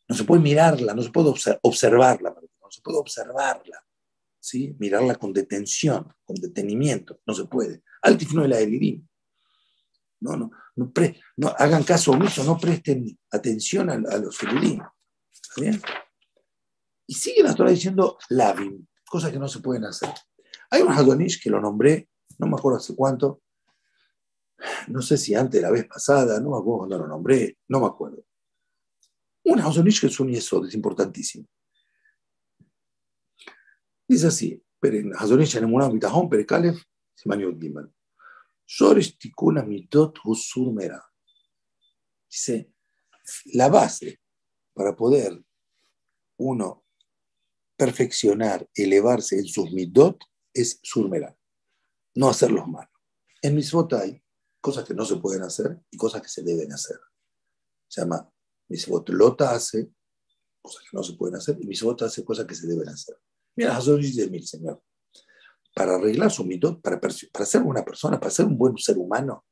No 0.09 0.16
se 0.16 0.25
puede 0.25 0.40
mirarla, 0.40 0.94
no 0.94 1.03
se 1.03 1.11
puede 1.11 1.33
observarla, 1.62 2.31
no 2.31 2.71
se 2.71 2.81
puede 2.81 2.99
observarla. 2.99 3.85
¿sí? 4.49 4.75
mirarla 4.79 5.16
con 5.16 5.33
detención, 5.33 6.12
con 6.25 6.37
detenimiento, 6.37 7.21
no 7.27 7.35
se 7.35 7.44
puede. 7.44 7.83
Altifno 8.03 8.42
de 8.42 8.49
la 8.49 8.59
Elirim. 8.59 9.07
No, 10.21 10.37
no, 10.37 10.51
no, 10.77 10.92
no, 11.37 11.49
hagan 11.59 11.85
caso 11.85 12.12
omiso, 12.12 12.42
no 12.44 12.59
presten 12.59 13.18
atención 13.31 13.90
a, 13.90 13.97
los 13.97 14.42
Elirim. 14.42 14.81
¿Está 15.31 15.61
bien? 15.61 15.83
Y 17.07 17.14
sigue 17.14 17.42
la 17.42 17.55
Torah 17.55 17.71
diciendo 17.71 18.18
Lavim, 18.31 18.87
cosas 19.09 19.31
que 19.31 19.38
no 19.38 19.49
se 19.49 19.61
pueden 19.61 19.85
hacer. 19.85 20.12
Hay 20.71 20.83
un 20.83 20.92
Hadonish 20.92 21.40
que 21.42 21.51
lo 21.51 21.61
nombré, 21.61 22.09
no 22.38 22.47
me 22.47 22.57
acuerdo 22.57 22.79
hace 22.79 22.94
cuánto, 22.94 23.42
no 24.88 25.01
sé 25.03 25.16
si 25.16 25.35
antes 25.35 25.62
la 25.62 25.71
vez 25.71 25.87
pasada, 25.87 26.40
no 26.40 26.51
me 26.51 26.59
acuerdo 26.59 26.79
cuando 26.79 26.99
lo 26.99 27.07
nombré, 27.07 27.59
no 27.68 27.81
me 27.81 27.87
acuerdo. 27.87 28.25
Un 29.44 29.61
Hadonish 29.61 30.01
que 30.01 30.07
es 30.09 30.20
un 30.20 30.29
yesod, 30.29 30.66
es 30.66 30.74
importantísimo. 30.74 31.46
Dice 34.07 34.27
así, 34.27 34.62
Hazonish 35.16 35.57
Emunah 35.57 35.88
Bitahon, 35.88 36.29
Perekalef, 36.29 36.83
Simaniot 37.14 37.61
Gimel. 37.61 37.92
Shorish 38.66 39.18
Tikuna 39.18 39.62
Mitot 39.62 40.18
Husur 40.24 40.72
Mera. 40.72 41.03
Dice, 42.31 42.72
la 43.55 43.68
base 43.68 44.20
para 44.74 44.94
poder 44.94 45.42
uno 46.38 46.85
perfeccionar, 47.77 48.68
elevarse 48.74 49.37
en 49.38 49.46
sus 49.46 49.72
mitot 49.72 50.22
es 50.53 50.81
surmera, 50.83 51.37
no 52.14 52.29
hacerlos 52.29 52.66
mal. 52.66 52.88
En 53.40 53.55
mismot 53.55 53.92
hay 53.94 54.22
cosas 54.61 54.85
que 54.85 54.94
no 54.94 55.05
se 55.05 55.16
pueden 55.16 55.42
hacer 55.42 55.81
y 55.90 55.96
cosas 55.96 56.22
que 56.22 56.29
se 56.29 56.42
deben 56.42 56.72
hacer. 56.72 56.98
Se 57.87 58.01
llama 58.01 58.31
mismot 58.68 59.09
lota 59.11 59.52
hace 59.52 59.90
cosas 60.61 60.83
que 60.83 60.96
no 60.96 61.02
se 61.02 61.14
pueden 61.14 61.37
hacer 61.37 61.57
y 61.61 61.66
mismot 61.66 62.02
hace 62.02 62.24
cosas 62.24 62.46
que 62.46 62.54
se 62.54 62.66
deben 62.66 62.88
hacer. 62.88 63.16
Mira, 63.57 63.76
Hazón 63.76 64.00
dice, 64.00 64.28
mi 64.31 64.42
Señor, 64.42 64.83
para 65.74 65.96
arreglar 65.96 66.31
su 66.31 66.44
mito, 66.44 66.81
para, 66.81 67.00
para 67.00 67.46
ser 67.46 67.62
una 67.62 67.85
persona, 67.85 68.18
para 68.18 68.31
ser 68.31 68.46
un 68.46 68.57
buen 68.57 68.76
ser 68.76 68.98
humano, 68.98 69.44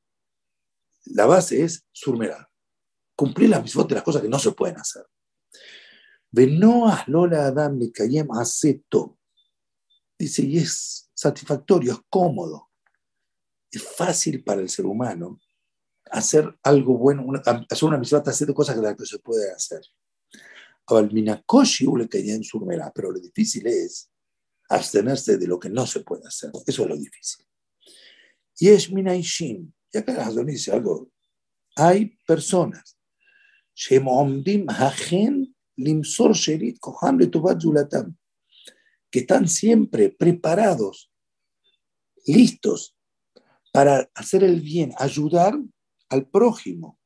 la 1.07 1.26
base 1.26 1.62
es 1.62 1.87
surmerar, 1.92 2.48
cumplir 3.14 3.50
las 3.50 3.62
mismas 3.62 3.88
de 3.88 3.94
las 3.94 4.05
cosas 4.05 4.22
que 4.22 4.29
no 4.29 4.38
se 4.38 4.52
pueden 4.52 4.79
hacer. 4.79 5.05
Venoah 6.31 7.05
Lola 7.07 7.46
Adam 7.46 7.79
Mikayem 7.79 8.31
acepto. 8.33 9.18
Dice, 10.18 10.42
y 10.42 10.59
es 10.59 11.11
satisfactorio, 11.14 11.92
es 11.92 11.98
cómodo, 12.09 12.70
es 13.70 13.83
fácil 13.83 14.42
para 14.42 14.61
el 14.61 14.68
ser 14.68 14.87
humano 14.87 15.38
hacer 16.11 16.57
algo 16.62 16.97
bueno, 16.97 17.27
hacer 17.45 17.88
una 17.88 17.99
misión, 17.99 18.23
hacer 18.25 18.53
cosas 18.55 18.77
que 18.97 19.07
se 19.07 19.19
puede 19.19 19.51
hacer 19.53 19.83
pero 22.95 23.11
lo 23.11 23.19
difícil 23.19 23.66
es 23.66 24.09
abstenerse 24.69 25.37
de 25.37 25.47
lo 25.47 25.59
que 25.59 25.69
no 25.69 25.87
se 25.87 26.01
puede 26.01 26.27
hacer. 26.27 26.51
Eso 26.66 26.83
es 26.83 26.88
lo 26.88 26.97
difícil. 26.97 27.45
Y 28.59 28.69
es 28.69 28.90
Minaishin. 28.90 29.75
Y 29.92 29.99
acá 29.99 30.25
Hazón 30.25 30.47
dice 30.47 30.73
algo. 30.73 31.11
Hay 31.75 32.16
personas 32.27 32.97
que 39.11 39.19
están 39.21 39.49
siempre 39.49 40.09
preparados, 40.09 41.11
listos 42.27 42.97
para 43.73 44.11
hacer 44.14 44.42
el 44.42 44.61
bien, 44.61 44.95
ayudar 44.99 45.55
al 46.09 46.29
prójimo 46.29 46.99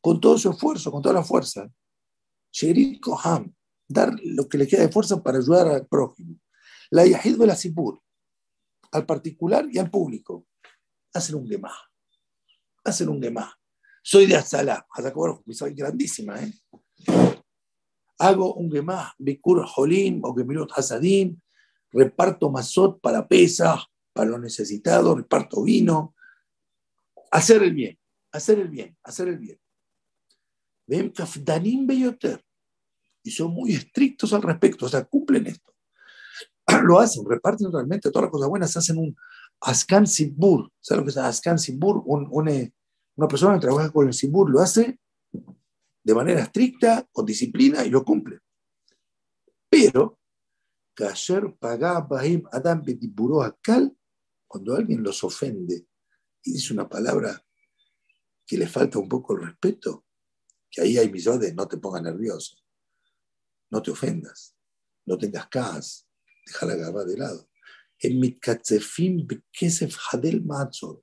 con 0.00 0.20
todo 0.20 0.38
su 0.38 0.50
esfuerzo, 0.50 0.90
con 0.90 1.02
toda 1.02 1.14
la 1.14 1.24
fuerza. 1.24 1.70
Sherit 2.52 3.00
Koham, 3.00 3.54
dar 3.86 4.12
lo 4.24 4.48
que 4.48 4.58
le 4.58 4.66
queda 4.66 4.82
de 4.82 4.92
fuerza 4.92 5.22
para 5.22 5.38
ayudar 5.38 5.68
al 5.68 5.86
prójimo. 5.86 6.38
La 6.90 7.06
Yahid 7.06 7.36
la 7.36 7.54
Sibur, 7.54 8.00
al 8.92 9.04
particular 9.04 9.66
y 9.70 9.78
al 9.78 9.90
público. 9.90 10.46
Hacer 11.12 11.36
un 11.36 11.46
gemá. 11.46 11.72
Hacer 12.84 13.08
un 13.08 13.20
gemá. 13.20 13.54
Soy 14.02 14.26
de 14.26 14.36
Azalá, 14.36 14.86
soy 15.50 15.74
grandísima, 15.74 16.40
¿eh? 16.42 16.52
Hago 18.18 18.54
un 18.54 18.70
gemá, 18.70 19.14
Bikur 19.18 19.66
Holim 19.76 20.24
o 20.24 20.34
Gemirot 20.34 20.72
Hasadim, 20.74 21.38
reparto 21.92 22.50
mazot 22.50 23.00
para 23.00 23.28
pesas, 23.28 23.84
para 24.12 24.30
los 24.30 24.40
necesitados, 24.40 25.16
reparto 25.16 25.62
vino. 25.62 26.14
Hacer 27.30 27.62
el 27.62 27.74
bien, 27.74 27.98
hacer 28.32 28.58
el 28.58 28.68
bien, 28.68 28.96
hacer 29.02 29.28
el 29.28 29.38
bien. 29.38 29.60
Ven 30.86 31.10
Kafdanim 31.10 31.86
Beyoter. 31.86 32.42
Y 33.22 33.30
son 33.30 33.52
muy 33.52 33.74
estrictos 33.74 34.32
al 34.32 34.42
respecto, 34.42 34.86
o 34.86 34.88
sea, 34.88 35.04
cumplen 35.04 35.46
esto. 35.46 35.74
Lo 36.84 36.98
hacen, 36.98 37.24
reparten 37.28 37.70
realmente 37.72 38.10
todas 38.10 38.24
las 38.24 38.32
cosas 38.32 38.48
buenas, 38.48 38.76
hacen 38.76 38.98
un 38.98 39.16
Askan 39.60 40.06
Sibur. 40.06 40.70
¿Sabes 40.80 40.98
lo 41.00 41.04
que 41.04 41.10
es 41.10 41.16
Askan 41.16 41.58
Sibur? 41.58 42.04
Eh, 42.48 42.72
una 43.16 43.28
persona 43.28 43.54
que 43.54 43.60
trabaja 43.60 43.90
con 43.90 44.06
el 44.06 44.14
Sibur 44.14 44.50
lo 44.50 44.60
hace 44.60 44.98
de 46.04 46.14
manera 46.14 46.42
estricta, 46.42 47.06
con 47.12 47.26
disciplina 47.26 47.84
y 47.84 47.90
lo 47.90 48.04
cumple. 48.04 48.38
Pero, 49.68 50.18
Kasher 50.94 51.54
Adam 51.60 52.84
Akal, 53.42 53.96
cuando 54.46 54.74
alguien 54.74 55.02
los 55.02 55.22
ofende 55.22 55.86
y 56.42 56.52
dice 56.52 56.72
una 56.72 56.88
palabra 56.88 57.44
que 58.48 58.56
le 58.56 58.66
falta 58.66 58.98
un 58.98 59.08
poco 59.08 59.34
el 59.34 59.42
respeto, 59.42 60.06
que 60.70 60.80
ahí 60.80 60.96
hay 60.96 61.10
millones, 61.12 61.54
no 61.54 61.68
te 61.68 61.76
pongas 61.76 62.02
nervioso, 62.02 62.56
no 63.70 63.82
te 63.82 63.90
ofendas, 63.90 64.56
no 65.04 65.18
tengas 65.18 65.48
cas, 65.48 66.08
deja 66.46 66.64
la 66.64 66.74
gaba 66.76 67.04
de 67.04 67.18
lado. 67.18 67.50
En 67.98 68.18
mitkatzefim 68.18 69.26
bekesef 69.26 69.94
hadel 70.10 70.42
matzor, 70.44 71.02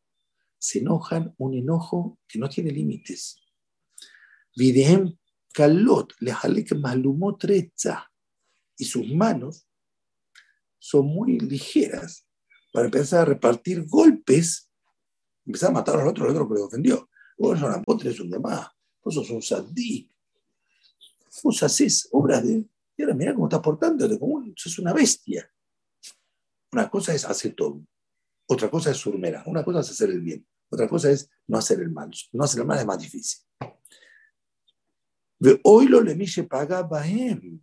se 0.57 0.79
enojan 0.79 1.35
un 1.37 1.53
enojo 1.53 2.17
que 2.27 2.39
no 2.39 2.49
tiene 2.49 2.71
límites. 2.71 3.35
Videhem 4.55 5.15
kalot 5.53 6.13
lehalek 6.21 6.73
malumot 6.73 7.43
y 8.77 8.85
sus 8.85 9.07
manos 9.13 9.67
son 10.79 11.05
muy 11.05 11.39
ligeras 11.39 12.25
para 12.73 12.85
empezar 12.85 13.21
a 13.21 13.25
repartir 13.25 13.85
golpes, 13.85 14.71
empezar 15.45 15.69
a 15.69 15.73
matar 15.73 15.99
al 15.99 16.07
otro, 16.07 16.25
al 16.25 16.31
otro 16.31 16.47
que 16.47 16.55
le 16.55 16.61
ofendió. 16.61 17.09
Vos, 17.37 17.59
vos 17.85 17.97
tenés 17.97 18.19
un 18.19 18.29
demás, 18.29 18.69
vos 19.03 19.13
sos 19.13 19.29
un 19.29 19.41
sadí. 19.41 20.09
Vos 21.43 21.63
haces 21.63 22.07
obras 22.11 22.43
de. 22.43 22.65
Y 22.97 23.03
ahora 23.03 23.13
mirá 23.13 23.33
cómo 23.33 23.47
estás 23.47 23.61
portándote, 23.61 24.17
como 24.17 24.43
sos 24.55 24.79
una 24.79 24.93
bestia. 24.93 25.49
Una 26.71 26.89
cosa 26.89 27.13
es 27.13 27.25
hacer 27.25 27.53
todo, 27.53 27.85
otra 28.47 28.69
cosa 28.69 28.91
es 28.91 28.97
surmera, 28.97 29.43
una 29.47 29.63
cosa 29.63 29.79
es 29.79 29.91
hacer 29.91 30.09
el 30.09 30.21
bien, 30.21 30.45
otra 30.69 30.87
cosa 30.87 31.09
es 31.09 31.29
no 31.47 31.57
hacer 31.57 31.79
el 31.79 31.91
mal. 31.91 32.11
No 32.33 32.43
hacer 32.43 32.61
el 32.61 32.67
mal 32.67 32.79
es 32.79 32.85
más 32.85 32.99
difícil. 32.99 33.41
Hoy 35.63 35.87
lo 35.87 36.01
paga 36.49 36.83
él. 37.07 37.61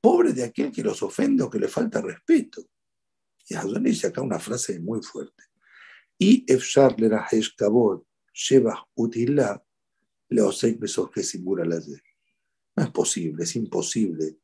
Pobre 0.00 0.32
de 0.32 0.44
aquel 0.44 0.70
que 0.70 0.82
los 0.82 1.02
ofende 1.02 1.42
o 1.42 1.50
que 1.50 1.58
le 1.58 1.68
falta 1.68 2.00
respeto. 2.00 2.62
Y 3.48 3.54
dice 3.80 4.08
acá 4.08 4.22
una 4.22 4.38
frase 4.38 4.80
muy 4.80 5.02
fuerte. 5.02 5.44
Y 6.18 6.50
Efshar 6.50 6.98
le 6.98 7.08
sheba 8.36 8.86
utila, 8.94 9.64
le 10.28 10.42
osek 10.42 10.78
besos 10.78 11.10
que 11.10 11.22
la 11.64 11.80
No 12.76 12.84
es 12.84 12.90
posible, 12.90 13.44
es 13.44 13.56
imposible 13.56 14.38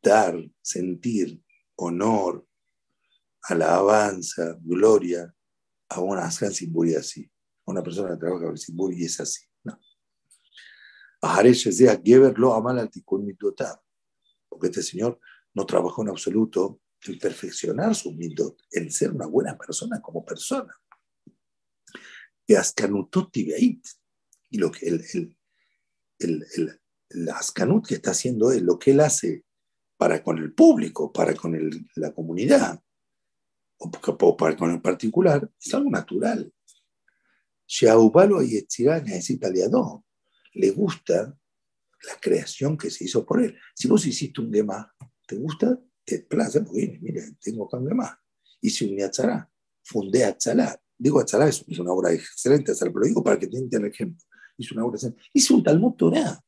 dar, 0.00 0.36
sentir 0.62 1.42
honor, 1.76 2.46
alabanza, 3.42 4.56
gloria 4.62 5.34
a 5.88 6.00
una 6.00 6.26
Askan 6.26 6.52
Simburi 6.52 6.94
así. 6.94 7.28
A 7.66 7.72
una 7.72 7.82
persona 7.82 8.10
que 8.10 8.20
trabaja 8.20 8.46
con 8.46 8.58
Simburi 8.58 9.02
y 9.02 9.06
es 9.06 9.18
así. 9.18 9.42
No. 9.64 9.80
Geber 12.04 12.38
lo 12.38 12.54
amal 12.54 12.78
al 12.78 12.90
Porque 14.48 14.66
este 14.68 14.82
señor 14.82 15.18
no 15.52 15.66
trabajó 15.66 16.02
en 16.02 16.10
absoluto 16.10 16.80
en 17.06 17.18
perfeccionar 17.18 17.94
su 17.94 18.12
mitot, 18.12 18.56
en 18.70 18.90
ser 18.90 19.10
una 19.10 19.26
buena 19.26 19.58
persona 19.58 20.00
como 20.00 20.24
persona. 20.24 20.74
Y 22.46 22.54
Y 24.50 24.58
lo 24.58 24.70
que 24.70 24.88
el, 24.88 25.04
el, 25.14 25.36
el, 26.18 26.46
el, 26.54 26.80
el 27.10 27.28
Askanut 27.30 27.86
que 27.86 27.94
está 27.94 28.10
haciendo 28.10 28.52
él, 28.52 28.64
lo 28.64 28.78
que 28.78 28.92
él 28.92 29.00
hace 29.00 29.44
para 29.96 30.22
con 30.22 30.38
el 30.38 30.52
público, 30.52 31.12
para 31.12 31.34
con 31.34 31.54
el, 31.54 31.86
la 31.94 32.12
comunidad, 32.12 32.80
o, 33.78 34.36
para 34.36 34.56
con 34.56 34.70
el 34.70 34.80
particular, 34.80 35.50
es 35.60 35.74
algo 35.74 35.90
natural. 35.90 36.52
Shaubalo 37.66 38.42
y 38.42 38.66
necesita 39.04 39.48
aliado. 39.48 40.04
Le 40.52 40.70
gusta 40.70 41.36
la 42.06 42.20
creación 42.20 42.76
que 42.76 42.90
se 42.90 43.04
hizo 43.04 43.24
por 43.24 43.42
él. 43.42 43.56
Si 43.74 43.88
vos 43.88 44.06
hiciste 44.06 44.40
un 44.40 44.52
Gema, 44.52 44.94
¿te 45.26 45.36
gusta? 45.36 45.80
Te 46.04 46.20
place, 46.20 46.60
porque 46.60 46.98
mire, 47.00 47.36
tengo 47.40 47.68
que 47.68 47.76
un 47.76 47.88
Gema. 47.88 48.20
Hice 48.60 48.84
un 48.84 48.96
Yatzara, 48.96 49.50
fundé 49.82 50.24
Atzalá. 50.24 50.80
Digo 50.96 51.20
Atzalá 51.20 51.48
es, 51.48 51.64
una 51.78 51.92
obra 51.92 52.12
excelente, 52.12 52.72
pero 52.78 52.98
lo 52.98 53.06
digo 53.06 53.22
para 53.22 53.38
que 53.38 53.46
te 53.46 53.58
el 53.58 53.86
ejemplo. 53.86 54.24
Hice 54.56 54.74
una 54.74 54.84
obra 54.84 54.96
excelente. 54.96 55.22
Hice 55.32 55.54
un 55.54 55.62
Talmud 55.62 55.94
Torah. 55.94 56.32
Va 56.32 56.42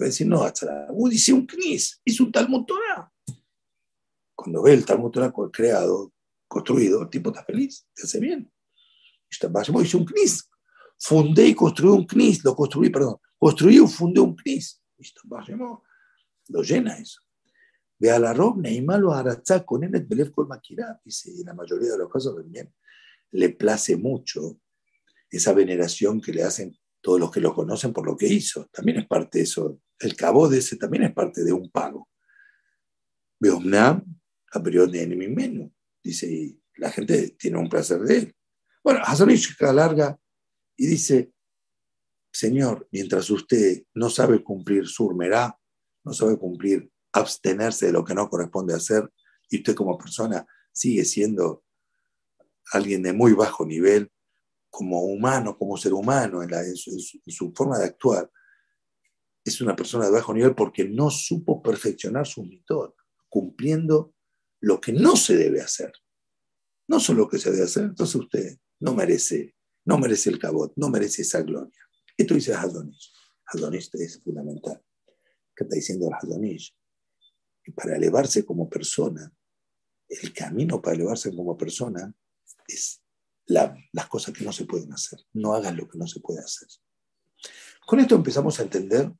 a 0.00 0.04
decir, 0.04 0.26
no, 0.26 0.42
Atzalá. 0.42 0.88
Hice 1.10 1.32
un 1.32 1.46
Knis, 1.46 2.00
hice 2.04 2.22
un 2.22 2.30
Talmud 2.30 2.64
Torah. 2.64 3.10
Cuando 4.34 4.62
ve 4.62 4.74
el 4.74 4.84
Talmud 4.84 5.10
Torah 5.10 5.32
creado, 5.52 6.12
construido, 6.46 7.02
el 7.02 7.10
tipo 7.10 7.30
está 7.30 7.44
feliz, 7.44 7.86
te 7.94 8.02
hace 8.04 8.20
bien. 8.20 8.50
Hice 9.28 9.96
un 9.96 10.04
CNIS. 10.04 10.48
Fundé 10.98 11.48
y 11.48 11.54
construí 11.54 11.90
un 11.90 12.06
CNIS, 12.06 12.44
lo 12.44 12.54
construí, 12.54 12.88
perdón, 12.90 13.16
construí 13.36 13.82
y 13.82 13.86
fundé 13.86 14.20
un 14.20 14.36
CNIS. 14.36 14.82
Lo 16.48 16.62
llena 16.62 16.98
eso. 16.98 17.20
Ve 17.98 18.10
a 18.10 18.18
la 18.18 18.32
rob, 18.32 18.58
Neymar 18.58 19.00
lo 19.00 19.12
hará 19.12 19.42
con 19.66 19.82
él, 19.82 19.90
Belev 19.90 20.30
Kol. 20.30 20.48
Dice, 21.04 21.30
en 21.30 21.46
la 21.46 21.54
mayoría 21.54 21.92
de 21.92 21.98
los 21.98 22.10
casos 22.10 22.36
también 22.36 22.72
le 23.32 23.50
place 23.50 23.96
mucho 23.96 24.60
esa 25.30 25.52
veneración 25.52 26.20
que 26.20 26.32
le 26.32 26.42
hacen 26.42 26.76
todos 27.00 27.20
los 27.20 27.30
que 27.30 27.40
lo 27.40 27.54
conocen 27.54 27.92
por 27.92 28.06
lo 28.06 28.16
que 28.16 28.26
hizo. 28.26 28.68
También 28.72 28.98
es 28.98 29.06
parte 29.06 29.38
de 29.38 29.44
eso. 29.44 29.80
El 29.98 30.16
cabo 30.16 30.48
de 30.48 30.58
ese 30.58 30.76
también 30.76 31.04
es 31.04 31.12
parte 31.12 31.44
de 31.44 31.52
un 31.52 31.70
pago. 31.70 32.08
Beomnam, 33.38 34.04
a 34.52 34.62
periodo 34.62 34.88
de 34.88 35.06
menos. 35.06 35.70
Dice, 36.02 36.30
y 36.30 36.60
la 36.76 36.90
gente 36.90 37.36
tiene 37.38 37.58
un 37.58 37.68
placer 37.68 38.00
de 38.00 38.18
él. 38.18 38.36
Bueno, 38.82 39.00
Hazonish 39.04 39.56
larga 39.60 40.18
y 40.76 40.86
dice, 40.86 41.32
Señor, 42.32 42.86
mientras 42.92 43.30
usted 43.30 43.82
no 43.94 44.10
sabe 44.10 44.42
cumplir 44.42 44.86
surmerá, 44.86 45.58
no 46.04 46.12
sabe 46.12 46.38
cumplir 46.38 46.90
abstenerse 47.12 47.86
de 47.86 47.92
lo 47.92 48.04
que 48.04 48.14
no 48.14 48.28
corresponde 48.28 48.74
hacer, 48.74 49.10
y 49.48 49.58
usted 49.58 49.74
como 49.74 49.96
persona 49.96 50.46
sigue 50.72 51.04
siendo 51.04 51.64
alguien 52.72 53.02
de 53.02 53.12
muy 53.12 53.32
bajo 53.32 53.64
nivel, 53.64 54.10
como 54.70 55.02
humano, 55.04 55.56
como 55.56 55.76
ser 55.76 55.94
humano, 55.94 56.42
en, 56.42 56.76
su, 56.76 57.52
forma 57.54 57.78
de 57.78 57.86
actuar, 57.86 58.30
es 59.44 59.60
una 59.60 59.76
persona 59.76 60.06
de 60.06 60.10
bajo 60.10 60.34
nivel 60.34 60.54
porque 60.54 60.84
no 60.84 61.08
supo 61.10 61.62
perfeccionar 61.62 62.26
su 62.26 62.42
mitos, 62.44 62.92
cumpliendo 63.28 64.14
lo 64.60 64.80
que 64.80 64.92
no 64.92 65.16
se 65.16 65.36
debe 65.36 65.60
hacer. 65.60 65.92
No 66.88 67.00
solo 67.00 67.20
lo 67.20 67.28
que 67.28 67.38
se 67.38 67.50
debe 67.50 67.64
hacer, 67.64 67.84
entonces 67.84 68.16
usted 68.16 68.58
no 68.80 68.94
merece, 68.94 69.56
no 69.84 69.98
merece 69.98 70.30
el 70.30 70.38
cabot, 70.38 70.72
no 70.76 70.90
merece 70.90 71.22
esa 71.22 71.42
gloria. 71.42 71.80
Esto 72.16 72.34
dice 72.34 72.54
Hadonish. 72.54 73.12
Hadonish 73.46 73.90
es 73.94 74.22
fundamental. 74.22 74.82
¿Qué 75.54 75.64
está 75.64 75.74
diciendo 75.74 76.08
el 76.08 76.14
Hadonish? 76.14 76.76
Que 77.62 77.72
para 77.72 77.96
elevarse 77.96 78.44
como 78.44 78.68
persona, 78.68 79.32
el 80.08 80.32
camino 80.32 80.80
para 80.80 80.96
elevarse 80.96 81.34
como 81.34 81.56
persona 81.56 82.14
es 82.68 83.02
las 83.46 84.08
cosas 84.08 84.34
que 84.34 84.44
no 84.44 84.52
se 84.52 84.64
pueden 84.64 84.92
hacer. 84.92 85.20
No 85.32 85.54
hagan 85.54 85.76
lo 85.76 85.88
que 85.88 85.98
no 85.98 86.06
se 86.06 86.20
puede 86.20 86.40
hacer. 86.40 86.68
Con 87.86 88.00
esto 88.00 88.16
empezamos 88.16 88.58
a 88.58 88.64
entender 88.64 89.12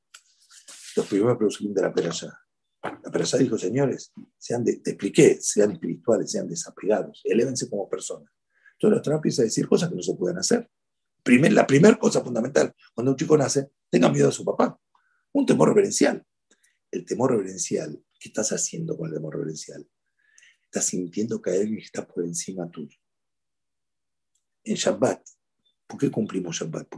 los 0.96 1.06
primeros 1.06 1.36
productos 1.36 1.74
de 1.74 1.82
la 1.82 1.94
peralla. 1.94 2.40
La 2.82 3.10
persona 3.10 3.42
dijo, 3.42 3.58
señores, 3.58 4.12
sean 4.38 4.64
te 4.64 4.72
expliqué, 4.72 5.38
sean 5.40 5.72
espirituales, 5.72 6.30
sean 6.30 6.48
desapegados, 6.48 7.20
elévense 7.24 7.68
como 7.68 7.88
personas. 7.88 8.30
Entonces 8.72 8.96
la 8.96 9.02
Torah 9.02 9.16
empieza 9.16 9.42
a 9.42 9.44
decir 9.44 9.68
cosas 9.68 9.88
que 9.88 9.96
no 9.96 10.02
se 10.02 10.14
pueden 10.14 10.38
hacer. 10.38 10.68
Primer, 11.22 11.52
la 11.52 11.66
primera 11.66 11.98
cosa 11.98 12.22
fundamental, 12.22 12.74
cuando 12.94 13.12
un 13.12 13.16
chico 13.16 13.36
nace, 13.36 13.70
tenga 13.90 14.10
miedo 14.10 14.28
a 14.28 14.32
su 14.32 14.44
papá. 14.44 14.78
Un 15.32 15.46
temor 15.46 15.68
reverencial. 15.68 16.24
El 16.90 17.04
temor 17.04 17.32
reverencial, 17.32 18.00
¿qué 18.20 18.28
estás 18.28 18.52
haciendo 18.52 18.96
con 18.96 19.08
el 19.08 19.14
temor 19.14 19.34
reverencial? 19.34 19.88
Estás 20.64 20.84
sintiendo 20.86 21.40
que 21.40 21.50
alguien 21.50 21.78
está 21.78 22.06
por 22.06 22.24
encima 22.24 22.70
tuyo. 22.70 22.96
En 24.66 24.74
Shabbat, 24.74 25.22
¿por 25.86 26.00
qué 26.00 26.10
cumplimos 26.10 26.56
Shabbat? 26.56 26.88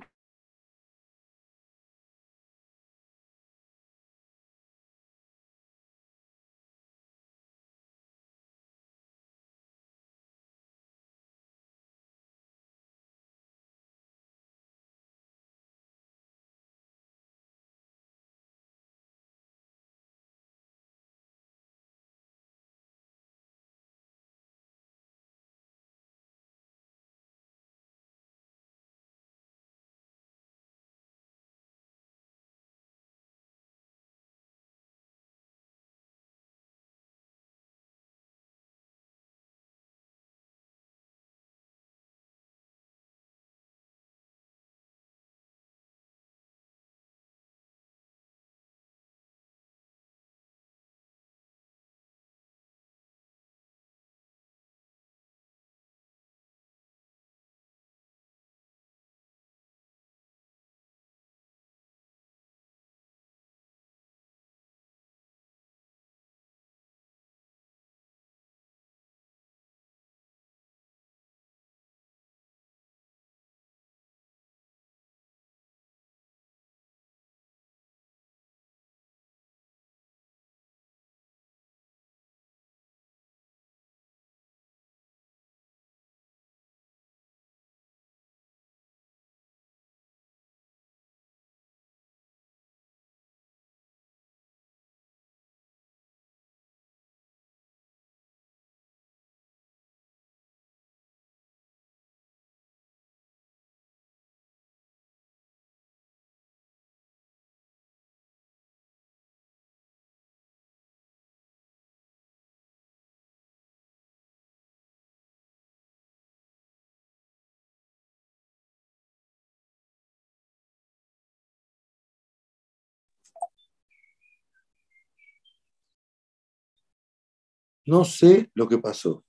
No 127.89 128.05
sé 128.05 128.51
lo 128.53 128.69
que 128.69 128.77
pasó. 128.77 129.25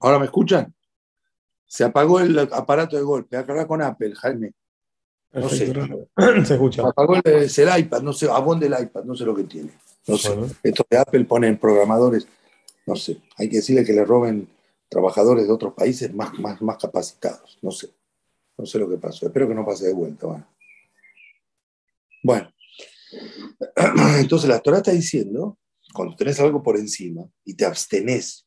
¿Ahora 0.00 0.18
me 0.18 0.24
escuchan? 0.24 0.74
Se 1.64 1.84
apagó 1.84 2.18
el 2.18 2.36
aparato 2.36 2.96
de 2.96 3.02
golpe. 3.02 3.36
Acá 3.36 3.68
con 3.68 3.80
Apple, 3.80 4.16
Jaime. 4.16 4.52
No 5.32 5.48
sé. 5.48 5.72
Se 6.44 6.54
escucha. 6.54 6.82
Apagó 6.88 7.14
el, 7.14 7.22
el, 7.24 7.78
iPad, 7.78 8.02
no 8.02 8.12
sé, 8.12 8.28
abón 8.28 8.58
del 8.58 8.74
iPad, 8.76 9.04
no 9.04 9.14
sé 9.14 9.24
lo 9.24 9.32
que 9.32 9.44
tiene. 9.44 9.70
No 10.08 10.16
sé. 10.16 10.36
Esto 10.64 10.84
de 10.90 10.98
Apple 10.98 11.24
ponen 11.24 11.56
programadores, 11.56 12.26
no 12.84 12.96
sé. 12.96 13.18
Hay 13.36 13.48
que 13.48 13.58
decirle 13.58 13.84
que 13.84 13.92
le 13.92 14.04
roben 14.04 14.48
trabajadores 14.88 15.46
de 15.46 15.52
otros 15.52 15.72
países 15.74 16.12
más, 16.12 16.36
más, 16.40 16.60
más 16.60 16.78
capacitados. 16.78 17.60
No 17.62 17.70
sé. 17.70 17.90
No 18.58 18.66
sé 18.66 18.80
lo 18.80 18.90
que 18.90 18.96
pasó. 18.96 19.26
Espero 19.26 19.46
que 19.46 19.54
no 19.54 19.64
pase 19.64 19.86
de 19.86 19.92
vuelta. 19.92 20.26
Bueno. 20.26 20.46
bueno. 22.24 22.52
Entonces 24.18 24.48
la 24.48 24.58
Torah 24.58 24.78
está 24.78 24.90
diciendo, 24.90 25.59
cuando 25.92 26.16
tenés 26.16 26.40
algo 26.40 26.62
por 26.62 26.76
encima 26.76 27.22
y 27.44 27.54
te 27.54 27.64
abstenés, 27.64 28.46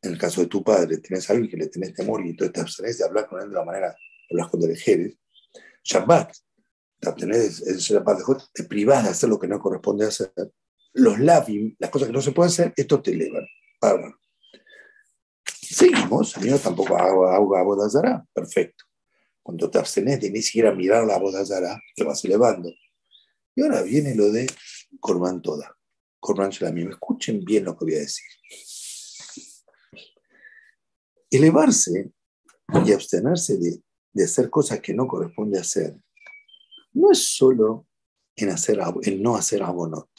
en 0.00 0.12
el 0.12 0.18
caso 0.18 0.40
de 0.40 0.48
tu 0.48 0.62
padre, 0.64 0.98
tenés 0.98 1.28
a 1.28 1.32
alguien 1.32 1.50
que 1.50 1.56
le 1.56 1.68
tenés 1.68 1.94
temor 1.94 2.24
y 2.24 2.30
entonces 2.30 2.52
te 2.52 2.60
abstenés 2.60 2.98
de 2.98 3.04
hablar 3.04 3.28
con 3.28 3.40
él 3.40 3.48
de 3.48 3.54
la 3.54 3.64
manera 3.64 3.94
que 4.28 4.34
hablas 4.34 4.50
con 4.50 4.60
Derejeres, 4.60 5.16
Shabbat, 5.84 6.32
te 6.98 7.08
abstenés 7.08 7.64
de 7.64 7.76
Shabbat, 7.76 8.18
te 8.52 8.64
privás 8.64 9.04
de 9.04 9.10
hacer 9.10 9.28
lo 9.28 9.38
que 9.38 9.48
no 9.48 9.60
corresponde 9.60 10.06
hacer. 10.06 10.32
Los 10.94 11.18
lavim, 11.18 11.74
las 11.78 11.90
cosas 11.90 12.08
que 12.08 12.12
no 12.12 12.20
se 12.20 12.32
pueden 12.32 12.50
hacer, 12.50 12.72
esto 12.76 13.00
te 13.00 13.12
elevan. 13.12 13.46
Seguimos, 15.44 16.36
a 16.36 16.40
no 16.40 16.58
tampoco 16.58 16.96
hago, 16.96 17.26
hago 17.26 17.64
bodazara, 17.64 18.24
perfecto. 18.32 18.84
Cuando 19.42 19.70
te 19.70 19.78
abstenés 19.78 20.20
de 20.20 20.30
ni 20.30 20.42
siquiera 20.42 20.72
mirar 20.74 21.04
la 21.04 21.18
bodazara, 21.18 21.80
te 21.96 22.04
vas 22.04 22.24
elevando. 22.24 22.70
Y 23.54 23.62
ahora 23.62 23.82
viene 23.82 24.14
lo 24.14 24.30
de 24.30 24.46
Corban 25.00 25.42
Toda. 25.42 25.76
Corban 26.22 26.50
Shalamim. 26.50 26.92
Escuchen 26.92 27.44
bien 27.44 27.64
lo 27.64 27.76
que 27.76 27.84
voy 27.84 27.94
a 27.96 27.98
decir. 27.98 28.24
Elevarse 31.28 32.12
y 32.86 32.92
abstenerse 32.92 33.58
de, 33.58 33.82
de 34.12 34.24
hacer 34.24 34.48
cosas 34.48 34.80
que 34.80 34.94
no 34.94 35.06
corresponde 35.06 35.58
hacer 35.58 35.96
no 36.94 37.10
es 37.10 37.36
solo 37.36 37.86
en, 38.36 38.50
hacer, 38.50 38.78
en 39.02 39.22
no 39.22 39.34
hacer 39.34 39.62
abonot, 39.62 40.10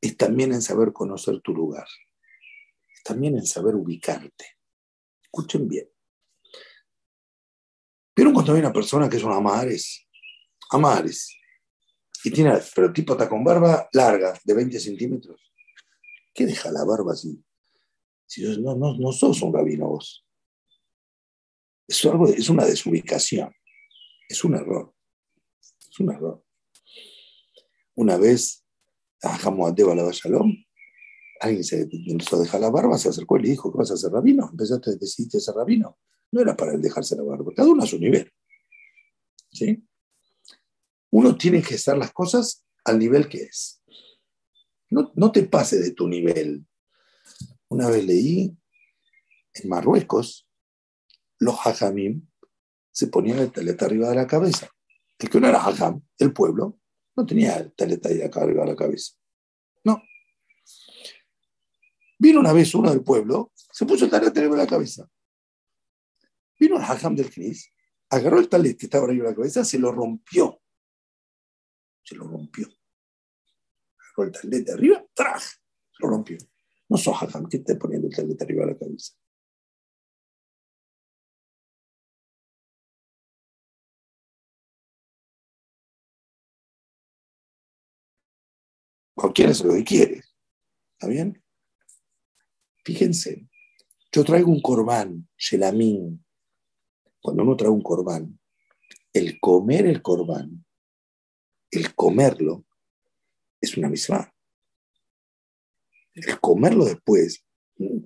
es 0.00 0.16
también 0.16 0.52
en 0.52 0.62
saber 0.62 0.92
conocer 0.92 1.40
tu 1.40 1.54
lugar, 1.54 1.86
es 2.94 3.02
también 3.02 3.36
en 3.36 3.46
saber 3.46 3.74
ubicarte. 3.74 4.58
Escuchen 5.22 5.68
bien. 5.68 5.88
Pero 8.14 8.32
cuando 8.32 8.52
hay 8.52 8.60
una 8.60 8.72
persona 8.72 9.08
que 9.08 9.16
una 9.16 9.36
amares, 9.36 10.06
amares, 10.70 11.36
y 12.24 12.30
tiene, 12.30 12.58
pero 12.74 12.90
tipo 12.90 13.12
está 13.12 13.28
con 13.28 13.44
barba 13.44 13.86
larga, 13.92 14.32
de 14.42 14.54
20 14.54 14.80
centímetros, 14.80 15.52
¿qué 16.32 16.46
deja 16.46 16.72
la 16.72 16.82
barba 16.82 17.12
así? 17.12 17.44
Si 18.26 18.42
no, 18.60 18.74
no, 18.74 18.96
no 18.96 19.12
sos 19.12 19.42
un 19.42 19.52
rabino 19.52 19.88
vos. 19.88 20.26
Es, 21.86 22.02
algo, 22.06 22.26
es 22.26 22.48
una 22.48 22.64
desubicación, 22.64 23.54
es 24.26 24.42
un 24.42 24.54
error. 24.54 24.94
Es 25.90 26.00
un 26.00 26.10
error. 26.12 26.42
Una 27.94 28.16
vez 28.16 28.64
a 29.22 29.36
Hamuadeva 29.36 29.94
la 29.94 30.10
Shalom, 30.10 30.50
alguien 31.40 31.62
se 31.62 31.86
empezó 32.06 32.42
a 32.42 32.58
la 32.58 32.70
barba, 32.70 32.96
se 32.96 33.10
acercó 33.10 33.36
y 33.36 33.42
le 33.42 33.50
dijo, 33.50 33.70
¿qué 33.70 33.78
vas 33.78 33.90
a 33.90 33.94
hacer 33.94 34.10
rabino? 34.10 34.48
Empezaste 34.50 34.90
a 34.90 34.94
decirte 34.94 35.38
ser 35.40 35.54
rabino. 35.54 35.98
No 36.32 36.40
era 36.40 36.56
para 36.56 36.72
él 36.72 36.80
dejarse 36.80 37.14
la 37.16 37.22
barba, 37.22 37.52
cada 37.54 37.68
uno 37.68 37.82
a 37.82 37.86
su 37.86 37.98
nivel. 37.98 38.32
¿Sí? 39.52 39.86
Uno 41.14 41.36
tiene 41.36 41.62
que 41.62 41.76
estar 41.76 41.96
las 41.96 42.12
cosas 42.12 42.64
al 42.84 42.98
nivel 42.98 43.28
que 43.28 43.44
es. 43.44 43.80
No, 44.90 45.12
no 45.14 45.30
te 45.30 45.44
pase 45.44 45.78
de 45.78 45.92
tu 45.92 46.08
nivel. 46.08 46.66
Una 47.68 47.88
vez 47.88 48.04
leí 48.04 48.52
en 49.52 49.68
Marruecos, 49.68 50.48
los 51.38 51.54
hajamim 51.64 52.26
se 52.90 53.06
ponían 53.06 53.38
el 53.38 53.52
taleta 53.52 53.86
arriba 53.86 54.08
de 54.08 54.16
la 54.16 54.26
cabeza. 54.26 54.68
El 55.16 55.30
que 55.30 55.38
no 55.38 55.46
era 55.46 55.64
hajam, 55.64 56.02
el 56.18 56.32
pueblo, 56.32 56.80
no 57.14 57.24
tenía 57.24 57.58
el 57.58 57.72
taleta 57.74 58.08
arriba 58.08 58.64
de 58.64 58.70
la 58.72 58.76
cabeza. 58.76 59.12
No. 59.84 60.02
Vino 62.18 62.40
una 62.40 62.52
vez 62.52 62.74
uno 62.74 62.90
del 62.90 63.04
pueblo, 63.04 63.52
se 63.54 63.86
puso 63.86 64.06
el 64.06 64.10
taleta 64.10 64.40
arriba 64.40 64.56
de 64.56 64.62
la 64.64 64.68
cabeza. 64.68 65.08
Vino 66.58 66.76
el 66.76 66.82
hajam 66.82 67.14
del 67.14 67.30
Cris, 67.30 67.70
agarró 68.10 68.40
el 68.40 68.48
talet 68.48 68.76
que 68.76 68.86
estaba 68.86 69.04
arriba 69.04 69.26
de 69.26 69.30
la 69.30 69.36
cabeza, 69.36 69.64
se 69.64 69.78
lo 69.78 69.92
rompió. 69.92 70.53
Lo 72.14 72.28
rompió. 72.28 72.68
Agarró 73.98 74.24
el 74.24 74.32
talet 74.32 74.66
de 74.66 74.72
arriba, 74.72 75.04
¡traj! 75.14 75.42
Lo 75.98 76.08
rompió. 76.08 76.38
No 76.88 76.96
sos 76.96 77.16
hajam, 77.20 77.48
¿qué 77.48 77.58
te 77.58 77.74
poniendo 77.76 78.08
el 78.08 78.14
talet 78.14 78.40
arriba 78.40 78.66
de 78.66 78.72
la 78.72 78.78
cabeza? 78.78 79.14
Cualquiera 89.14 89.52
es 89.52 89.64
lo 89.64 89.74
que 89.74 89.84
quiere. 89.84 90.22
¿Está 90.92 91.08
bien? 91.08 91.42
Fíjense, 92.84 93.48
yo 94.12 94.24
traigo 94.24 94.50
un 94.50 94.60
corbán, 94.60 95.28
shelamín. 95.36 96.24
Cuando 97.20 97.42
uno 97.42 97.56
trae 97.56 97.70
un 97.70 97.82
corbán, 97.82 98.38
el 99.12 99.40
comer 99.40 99.86
el 99.86 100.02
corbán, 100.02 100.64
el 101.76 101.94
comerlo, 101.94 102.64
es 103.60 103.76
una 103.76 103.88
misma. 103.88 104.32
El 106.14 106.40
comerlo 106.40 106.84
después, 106.84 107.44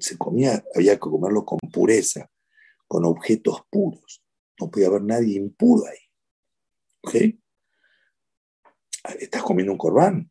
se 0.01 0.17
comía, 0.17 0.65
había 0.75 0.95
que 0.95 1.01
comerlo 1.01 1.45
con 1.45 1.59
pureza, 1.71 2.31
con 2.87 3.05
objetos 3.05 3.63
puros. 3.71 4.23
No 4.59 4.71
podía 4.71 4.89
haber 4.89 5.03
nadie 5.03 5.37
impuro 5.37 5.87
ahí. 5.87 5.99
¿Ok? 7.03 7.15
Estás 9.21 9.43
comiendo 9.43 9.73
un 9.73 9.79
corbán, 9.79 10.31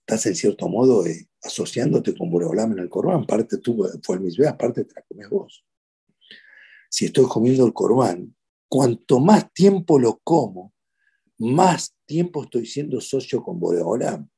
estás 0.00 0.26
en 0.26 0.34
cierto 0.34 0.68
modo 0.68 1.06
eh, 1.06 1.28
asociándote 1.42 2.16
con 2.16 2.30
Boreolam 2.30 2.72
en 2.72 2.78
el 2.80 2.88
corbán. 2.88 3.26
Parte 3.26 3.58
tú, 3.58 3.86
fue 4.02 4.16
el 4.16 4.22
mismo, 4.22 4.48
aparte 4.48 4.84
te 4.84 4.94
la 4.94 5.02
comes 5.02 5.28
vos. 5.28 5.64
Si 6.88 7.06
estoy 7.06 7.26
comiendo 7.26 7.66
el 7.66 7.72
corbán, 7.72 8.34
cuanto 8.68 9.20
más 9.20 9.52
tiempo 9.52 9.98
lo 9.98 10.18
como, 10.24 10.72
más 11.40 11.96
tiempo 12.06 12.44
estoy 12.44 12.66
siendo 12.66 13.00
socio 13.00 13.42
con 13.42 13.58
Boreolam. 13.58 14.28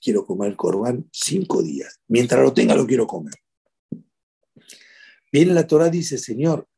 Quiero 0.00 0.24
comer 0.24 0.50
el 0.50 0.56
corbán 0.56 1.08
cinco 1.12 1.62
días. 1.62 2.00
Mientras 2.08 2.40
lo 2.42 2.54
tenga, 2.54 2.74
lo 2.74 2.86
quiero 2.86 3.06
comer. 3.06 3.34
Viene 5.32 5.52
la 5.52 5.66
Torah, 5.66 5.88
dice, 5.88 6.18
Señor, 6.18 6.68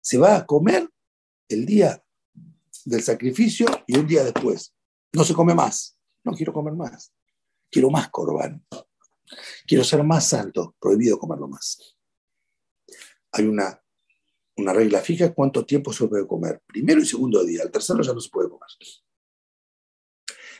se 0.00 0.18
va 0.18 0.36
a 0.36 0.46
comer 0.46 0.88
el 1.48 1.66
día 1.66 2.04
del 2.84 3.02
sacrificio 3.02 3.66
y 3.86 3.98
un 3.98 4.06
día 4.06 4.24
después. 4.24 4.74
No 5.12 5.24
se 5.24 5.34
come 5.34 5.54
más. 5.54 5.98
No 6.24 6.32
quiero 6.32 6.52
comer 6.52 6.74
más. 6.74 7.12
Quiero 7.70 7.90
más 7.90 8.10
corbán. 8.10 8.64
Quiero 9.66 9.82
ser 9.82 10.02
más 10.04 10.28
santo. 10.28 10.76
Prohibido 10.78 11.18
comerlo 11.18 11.48
más. 11.48 11.96
Hay 13.32 13.46
una, 13.46 13.82
una 14.56 14.72
regla 14.72 15.00
fija 15.00 15.34
cuánto 15.34 15.64
tiempo 15.64 15.92
se 15.92 16.08
puede 16.08 16.26
comer. 16.26 16.62
Primero 16.66 17.00
y 17.00 17.06
segundo 17.06 17.44
día. 17.44 17.62
El 17.62 17.70
tercero 17.70 18.02
ya 18.02 18.12
no 18.12 18.20
se 18.20 18.30
puede 18.30 18.48
comer. 18.48 18.68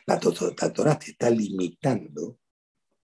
La, 0.07 0.21
la 0.61 0.73
Torah 0.73 0.99
te 0.99 1.11
está 1.13 1.31
limitando 1.31 2.39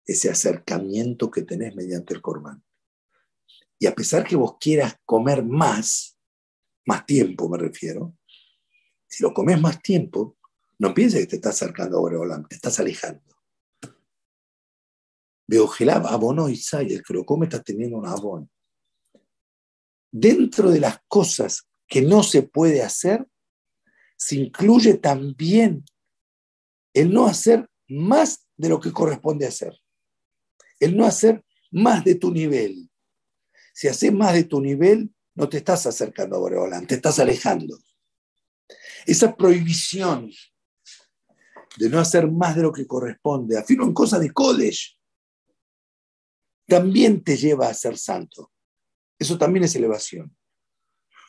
ese 0.05 0.31
acercamiento 0.31 1.31
que 1.31 1.43
tenés 1.43 1.74
mediante 1.74 2.14
el 2.14 2.20
corbán. 2.20 2.64
Y 3.78 3.87
a 3.87 3.95
pesar 3.95 4.24
que 4.24 4.37
vos 4.37 4.57
quieras 4.59 4.97
comer 5.05 5.45
más, 5.45 6.18
más 6.87 7.07
tiempo 7.07 7.49
me 7.49 7.59
refiero, 7.59 8.16
si 9.07 9.22
lo 9.22 9.33
comes 9.33 9.61
más 9.61 9.81
tiempo, 9.83 10.37
no 10.78 10.95
pienses 10.95 11.20
que 11.20 11.26
te 11.26 11.37
estás 11.37 11.62
acercando 11.62 11.99
a 11.99 12.01
Boreolam, 12.01 12.47
te 12.47 12.57
estás 12.57 12.78
alejando. 12.81 13.22
Beogelab, 15.47 16.07
abono 16.07 16.49
y 16.49 16.61
el 16.72 17.03
que 17.03 17.12
lo 17.12 17.24
come 17.24 17.47
está 17.47 17.62
teniendo 17.62 17.99
un 17.99 18.07
abono. 18.07 18.49
Dentro 20.12 20.70
de 20.70 20.80
las 20.80 20.98
cosas 21.08 21.68
que 21.86 22.02
no 22.02 22.22
se 22.22 22.42
puede 22.42 22.82
hacer, 22.82 23.26
se 24.16 24.36
incluye 24.36 24.94
también 24.94 25.84
el 26.92 27.12
no 27.12 27.26
hacer 27.26 27.68
más 27.88 28.46
de 28.56 28.68
lo 28.68 28.80
que 28.80 28.92
corresponde 28.92 29.46
hacer. 29.46 29.74
El 30.78 30.96
no 30.96 31.06
hacer 31.06 31.44
más 31.70 32.04
de 32.04 32.16
tu 32.16 32.30
nivel. 32.30 32.90
Si 33.72 33.88
haces 33.88 34.12
más 34.12 34.34
de 34.34 34.44
tu 34.44 34.61
nivel, 34.61 35.14
no 35.34 35.48
te 35.48 35.58
estás 35.58 35.86
acercando 35.86 36.36
a 36.36 36.40
Boreolam, 36.40 36.86
te 36.86 36.96
estás 36.96 37.18
alejando. 37.18 37.78
Esa 39.06 39.34
prohibición 39.34 40.30
de 41.78 41.88
no 41.88 41.98
hacer 41.98 42.30
más 42.30 42.56
de 42.56 42.62
lo 42.62 42.72
que 42.72 42.86
corresponde, 42.86 43.56
afirmo 43.58 43.84
en 43.84 43.94
cosas 43.94 44.20
de 44.20 44.32
college, 44.32 44.96
también 46.66 47.24
te 47.24 47.36
lleva 47.36 47.68
a 47.68 47.74
ser 47.74 47.96
santo. 47.96 48.52
Eso 49.21 49.37
también 49.37 49.64
es 49.64 49.77
elevación. 49.77 50.35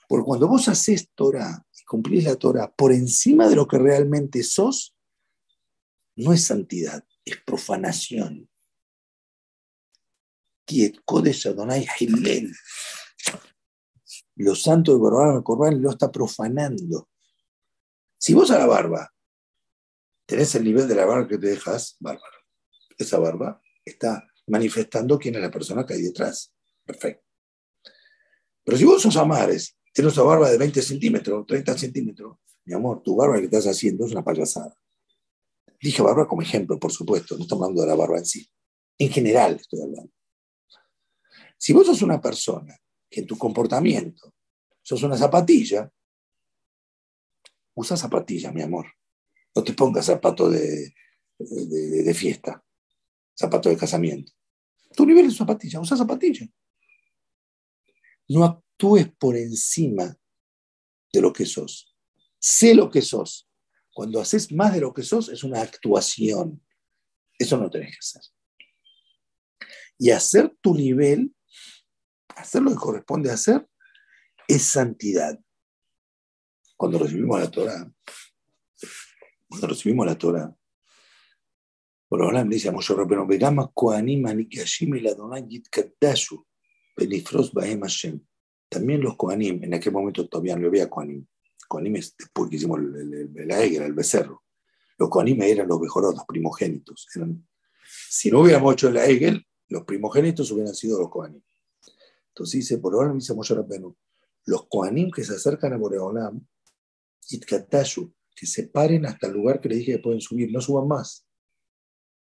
Porque 0.07 0.25
cuando 0.25 0.47
vos 0.47 0.67
haces 0.69 1.09
Torah 1.13 1.63
y 1.77 1.83
cumplís 1.83 2.23
la 2.23 2.37
Torah 2.37 2.71
por 2.71 2.93
encima 2.93 3.49
de 3.49 3.57
lo 3.57 3.67
que 3.67 3.77
realmente 3.77 4.43
sos, 4.43 4.95
no 6.15 6.31
es 6.31 6.45
santidad, 6.45 7.05
es 7.25 7.35
profanación. 7.45 8.49
Los 14.35 14.63
santos 14.63 14.95
de 14.95 15.01
Barbarán 15.01 15.43
Corban 15.43 15.81
lo 15.81 15.89
está 15.89 16.09
profanando. 16.09 17.09
Si 18.17 18.33
vos 18.33 18.51
a 18.51 18.57
la 18.57 18.67
barba 18.67 19.13
tenés 20.25 20.55
el 20.55 20.63
nivel 20.63 20.87
de 20.87 20.95
la 20.95 21.05
barba 21.05 21.27
que 21.27 21.37
te 21.37 21.47
dejas, 21.47 21.97
bárbaro. 21.99 22.37
Esa 22.97 23.19
barba 23.19 23.61
está 23.83 24.25
manifestando 24.47 25.19
quién 25.19 25.35
es 25.35 25.41
la 25.41 25.51
persona 25.51 25.85
que 25.85 25.95
hay 25.95 26.03
detrás. 26.03 26.53
Perfecto. 26.85 27.30
Pero 28.71 28.79
si 28.79 28.85
vos 28.85 29.01
sos 29.01 29.17
amares, 29.17 29.77
tienes 29.93 30.15
una 30.15 30.27
barba 30.27 30.49
de 30.49 30.57
20 30.57 30.81
centímetros, 30.81 31.45
30 31.45 31.77
centímetros, 31.77 32.37
mi 32.63 32.73
amor, 32.73 33.03
tu 33.03 33.17
barba 33.17 33.37
que 33.37 33.43
estás 33.43 33.67
haciendo 33.67 34.05
es 34.05 34.13
una 34.13 34.23
payasada. 34.23 34.73
Dije 35.81 36.01
barba 36.01 36.25
como 36.25 36.41
ejemplo, 36.41 36.79
por 36.79 36.89
supuesto, 36.89 37.35
no 37.35 37.43
estamos 37.43 37.63
hablando 37.63 37.81
de 37.81 37.87
la 37.89 37.95
barba 37.95 38.19
en 38.19 38.25
sí. 38.25 38.49
En 38.97 39.09
general 39.09 39.57
estoy 39.59 39.81
hablando. 39.81 40.13
Si 41.57 41.73
vos 41.73 41.85
sos 41.85 42.01
una 42.01 42.21
persona 42.21 42.73
que 43.09 43.19
en 43.19 43.27
tu 43.27 43.37
comportamiento 43.37 44.33
sos 44.81 45.03
una 45.03 45.17
zapatilla, 45.17 45.91
usa 47.73 47.97
zapatilla, 47.97 48.53
mi 48.53 48.61
amor. 48.61 48.85
No 49.53 49.65
te 49.65 49.73
pongas 49.73 50.05
zapato 50.05 50.49
de, 50.49 50.93
de, 51.37 52.13
fiesta, 52.13 52.63
zapato 53.37 53.67
de 53.67 53.75
casamiento. 53.75 54.31
Tu 54.95 55.05
nivel 55.05 55.25
es 55.25 55.35
zapatilla, 55.35 55.81
usa 55.81 55.97
zapatilla. 55.97 56.47
No 58.31 58.45
actúes 58.45 59.11
por 59.19 59.35
encima 59.35 60.15
de 61.11 61.21
lo 61.21 61.33
que 61.33 61.45
sos. 61.45 61.93
Sé 62.39 62.73
lo 62.73 62.89
que 62.89 63.01
sos. 63.01 63.49
Cuando 63.93 64.21
haces 64.21 64.53
más 64.53 64.73
de 64.73 64.79
lo 64.79 64.93
que 64.93 65.03
sos, 65.03 65.27
es 65.27 65.43
una 65.43 65.61
actuación. 65.61 66.63
Eso 67.37 67.57
no 67.57 67.69
tenés 67.69 67.91
que 67.91 67.97
hacer. 67.99 68.21
Y 69.97 70.11
hacer 70.11 70.55
tu 70.61 70.73
nivel, 70.73 71.35
hacer 72.29 72.61
lo 72.61 72.71
que 72.71 72.77
corresponde 72.77 73.29
hacer, 73.29 73.67
es 74.47 74.63
santidad. 74.63 75.37
Cuando 76.77 76.99
recibimos 76.99 77.37
la 77.37 77.51
Torah, 77.51 77.91
cuando 79.49 79.67
recibimos 79.67 80.05
la 80.05 80.17
Torah, 80.17 80.55
por 82.07 82.33
me 82.33 82.55
dice 82.55 82.69
a 82.69 82.71
Moshe 82.71 82.93
Rabbeinu, 82.93 83.27
Begama 83.27 83.69
Koanim 83.73 84.25
Anikashim 84.25 84.93
Adonai 85.05 85.45
Yitkadashu, 85.47 86.45
Benifros 87.01 87.51
Bahem 87.51 87.81
Hashem. 87.81 88.19
También 88.69 89.01
los 89.01 89.15
Koanim, 89.17 89.63
en 89.63 89.73
aquel 89.73 89.91
momento 89.91 90.27
todavía 90.27 90.55
no 90.55 90.67
había 90.67 90.87
Koanim. 90.87 91.25
Koanim 91.67 91.95
es 91.95 92.15
después 92.15 92.49
que 92.49 92.57
hicimos 92.57 92.79
el, 92.79 93.31
el, 93.35 93.51
el 93.51 93.93
becerro. 93.93 94.43
Los 94.99 95.09
Koanim 95.09 95.41
eran 95.41 95.67
los 95.67 95.79
mejores, 95.79 96.11
los 96.15 96.25
primogénitos. 96.25 97.07
Si 98.09 98.29
no 98.29 98.41
hubiéramos 98.41 98.73
hecho 98.73 98.89
el 98.89 98.97
Egel, 98.97 99.43
los 99.69 99.83
primogénitos 99.83 100.51
hubieran 100.51 100.75
sido 100.75 100.99
los 100.99 101.09
Koanim. 101.09 101.41
Entonces 102.27 102.59
dice, 102.61 102.77
por 102.77 102.93
ahora 102.93 103.13
dice 103.13 103.33
Moshe 103.33 103.55
Rabbeinu, 103.55 103.95
los 104.45 104.67
Koanim 104.67 105.09
que 105.09 105.23
se 105.23 105.33
acercan 105.33 105.73
a 105.73 105.77
Boreolam, 105.77 106.39
Yitkadashu, 107.27 108.13
que 108.35 108.45
se 108.45 108.67
paren 108.67 109.07
hasta 109.07 109.27
el 109.27 109.33
lugar 109.33 109.59
que 109.59 109.69
les 109.69 109.79
dije 109.79 109.93
que 109.93 109.99
pueden 109.99 110.21
subir, 110.21 110.51
no 110.51 110.61
suban 110.61 110.87
más. 110.87 111.27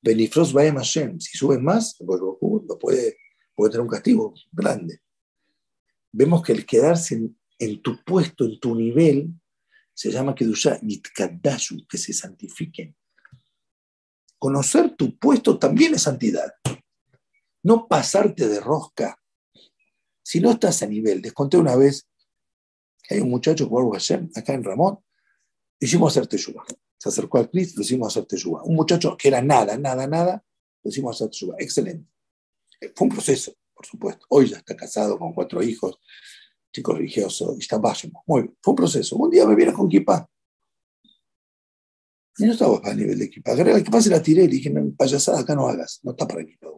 Benifros 0.01 0.53
Baem 0.53 0.77
Hashem, 0.77 1.21
si 1.21 1.37
suben 1.37 1.63
más, 1.63 1.97
pues, 2.05 2.21
puede, 2.81 3.17
puede 3.55 3.73
tener 3.73 3.83
un 3.83 3.91
castigo 3.91 4.35
grande. 4.51 5.01
Vemos 6.13 6.43
que 6.43 6.53
el 6.53 6.67
quedarse 6.67 7.21
en, 7.59 7.83
tu 7.83 8.03
puesto, 8.05 8.45
en 8.45 8.61
tu 8.61 8.75
nivel, 8.75 9.33
se 9.95 10.11
llama 10.11 10.35
Kedusha 10.35 10.81
que 11.89 11.99
se 11.99 12.13
santifiquen. 12.13 12.97
Conocer 14.39 14.97
tu 14.97 15.17
puesto 15.19 15.59
también 15.59 15.95
es 15.95 16.03
santidad. 16.03 16.53
No 17.63 17.87
pasarte 17.87 18.49
de 18.49 18.61
rosca. 18.61 19.17
Si 20.23 20.41
no 20.41 20.51
estás 20.51 20.83
a 20.83 20.87
nivel, 20.87 21.23
les 21.23 21.33
conté 21.33 21.57
una 21.57 21.77
vez 21.77 22.09
que 23.03 23.15
hay 23.15 23.21
un 23.21 23.31
muchacho, 23.31 23.71
acá 24.35 24.55
en 24.55 24.65
Ramón, 24.65 24.99
hicimos 25.79 26.13
hacer 26.13 26.27
teshuva. 26.27 26.65
Se 26.99 27.09
acercó 27.09 27.39
al 27.39 27.51
Cristo, 27.51 27.75
lo 27.77 27.83
hicimos 27.83 28.09
hacer 28.09 28.27
teshuva. 28.27 28.63
Un 28.65 28.77
muchacho 28.77 29.17
que 29.17 29.29
era 29.29 29.43
nada, 29.43 29.77
nada, 29.77 30.07
nada, 30.07 30.45
lo 30.83 30.91
hicimos 30.91 31.17
hacer 31.17 31.31
teshuva. 31.31 31.57
Excelente. 31.59 32.09
Eh, 32.83 32.93
fue 32.95 33.07
un 33.07 33.15
proceso, 33.15 33.55
por 33.73 33.87
supuesto. 33.87 34.27
Hoy 34.31 34.49
ya 34.49 34.59
está 34.59 34.77
casado 34.77 35.19
con 35.19 35.33
cuatro 35.33 35.63
hijos, 35.63 35.99
chico 36.73 36.95
religioso, 36.95 37.55
y 37.57 37.61
está 37.61 37.79
básico. 37.79 38.23
Muy 38.27 38.43
bien. 38.43 38.57
Fue 38.61 38.73
un 38.73 38.77
proceso. 38.77 39.17
Un 39.17 39.31
día 39.31 39.47
me 39.47 39.55
viene 39.55 39.73
con 39.73 39.89
kippah. 39.89 40.27
Y 42.39 42.45
no 42.45 42.53
estaba 42.53 42.81
a 42.83 42.95
nivel 42.95 43.19
de 43.19 43.27
equipa. 43.27 43.53
Agarré 43.53 43.73
la 43.73 43.79
equipa, 43.79 44.01
se 44.01 44.11
la 44.11 44.23
tiré 44.23 44.45
y 44.45 44.49
dije, 44.49 44.73
payasada, 44.97 45.41
acá 45.41 45.55
no 45.55 45.69
hagas, 45.69 46.01
no 46.03 46.13
está 46.13 46.27
para 46.27 46.43
equipa. 46.43 46.69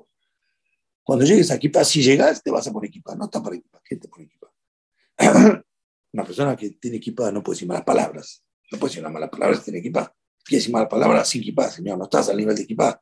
Cuando 1.02 1.24
llegues 1.24 1.50
a 1.50 1.56
equipa, 1.56 1.84
si 1.84 2.02
llegas, 2.02 2.42
te 2.42 2.50
vas 2.50 2.66
a 2.66 2.72
poner 2.72 2.88
equipa. 2.88 3.14
No 3.14 3.26
está 3.26 3.42
para 3.42 3.56
equipa. 3.56 3.80
¿Qué 3.84 3.96
te 3.96 4.08
pone 4.08 4.24
equipa? 4.24 4.52
Una 6.12 6.24
persona 6.24 6.56
que 6.56 6.70
tiene 6.70 6.96
equipa 6.96 7.30
no 7.30 7.42
puede 7.42 7.56
decir 7.56 7.68
malas 7.68 7.84
palabras. 7.84 8.44
No 8.70 8.78
puede 8.78 8.90
decir 8.90 9.02
una 9.02 9.12
mala 9.12 9.30
palabra 9.30 9.56
si 9.56 9.64
tiene 9.64 9.80
equipa. 9.80 10.14
Quiere 10.44 10.60
decir 10.60 10.72
mala 10.72 10.88
palabra 10.88 11.24
sin 11.24 11.42
equipa, 11.42 11.68
señor. 11.70 11.98
No 11.98 12.04
estás 12.04 12.28
al 12.28 12.36
nivel 12.36 12.56
de 12.56 12.62
equipa. 12.62 13.00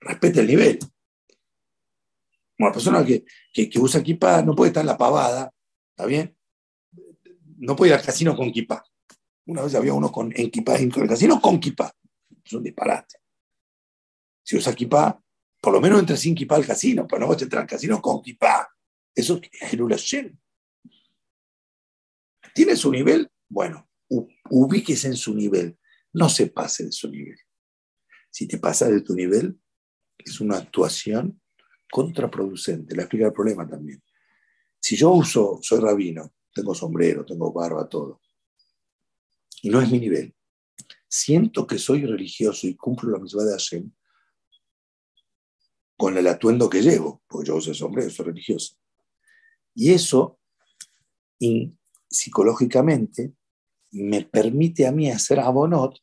Respete 0.00 0.40
el 0.40 0.46
nivel. 0.46 0.78
Una 2.60 2.72
persona 2.72 3.02
que, 3.02 3.24
que, 3.52 3.78
usa 3.78 4.00
equipa 4.00 4.42
no 4.42 4.54
puede 4.54 4.68
estar 4.68 4.82
en 4.82 4.88
la 4.88 4.98
pavada. 4.98 5.50
¿Está 5.96 6.04
bien? 6.04 6.36
No 7.56 7.74
puede 7.74 7.92
ir 7.92 7.98
al 7.98 8.04
casino 8.04 8.36
con 8.36 8.48
equipa. 8.48 8.84
Una 9.46 9.62
vez 9.62 9.74
había 9.74 9.94
uno 9.94 10.12
con 10.12 10.30
equipa 10.36 10.76
en 10.76 10.92
el 10.94 11.08
casino 11.08 11.40
con 11.40 11.54
equipa. 11.54 11.90
Es 12.44 12.52
un 12.52 12.62
disparate. 12.62 13.16
Si 14.42 14.58
usa 14.58 14.72
equipa, 14.72 15.22
por 15.58 15.72
lo 15.72 15.80
menos 15.80 16.00
entra 16.00 16.18
sin 16.18 16.32
equipa 16.32 16.56
al 16.56 16.66
casino, 16.66 17.06
pero 17.06 17.20
no 17.20 17.28
vas 17.28 17.40
a 17.40 17.44
entrar 17.44 17.62
al 17.62 17.68
casino 17.68 18.02
con 18.02 18.18
equipa. 18.18 18.68
Eso 19.14 19.40
es 19.42 19.72
anulación. 19.72 20.38
¿Tiene 22.54 22.76
su 22.76 22.92
nivel? 22.92 23.30
Bueno, 23.48 23.88
ubíquese 24.50 25.06
en 25.06 25.16
su 25.16 25.34
nivel, 25.34 25.78
no 26.12 26.28
se 26.28 26.48
pase 26.48 26.84
de 26.84 26.92
su 26.92 27.08
nivel. 27.08 27.38
Si 28.30 28.46
te 28.46 28.58
pasa 28.58 28.86
de 28.90 29.00
tu 29.00 29.14
nivel, 29.14 29.58
es 30.18 30.40
una 30.40 30.58
actuación 30.58 31.39
contraproducente. 31.90 32.94
Le 32.94 33.02
explica 33.02 33.26
el 33.26 33.32
problema 33.32 33.68
también. 33.68 34.02
Si 34.80 34.96
yo 34.96 35.10
uso, 35.10 35.58
soy 35.62 35.80
rabino, 35.80 36.32
tengo 36.52 36.74
sombrero, 36.74 37.24
tengo 37.24 37.52
barba, 37.52 37.88
todo, 37.88 38.20
y 39.62 39.68
no 39.68 39.80
es 39.80 39.90
mi 39.90 39.98
nivel, 40.00 40.34
siento 41.06 41.66
que 41.66 41.78
soy 41.78 42.06
religioso 42.06 42.66
y 42.66 42.76
cumplo 42.76 43.10
la 43.10 43.18
misma 43.18 43.44
de 43.44 43.52
Hashem 43.52 43.92
con 45.96 46.16
el 46.16 46.26
atuendo 46.28 46.70
que 46.70 46.80
llevo, 46.80 47.22
porque 47.28 47.48
yo 47.48 47.56
uso 47.56 47.74
sombrero, 47.74 48.08
soy 48.08 48.26
religioso. 48.26 48.76
Y 49.74 49.92
eso, 49.92 50.40
psicológicamente, 52.08 53.34
me 53.90 54.24
permite 54.24 54.86
a 54.86 54.92
mí 54.92 55.10
hacer 55.10 55.40
abonot, 55.40 55.98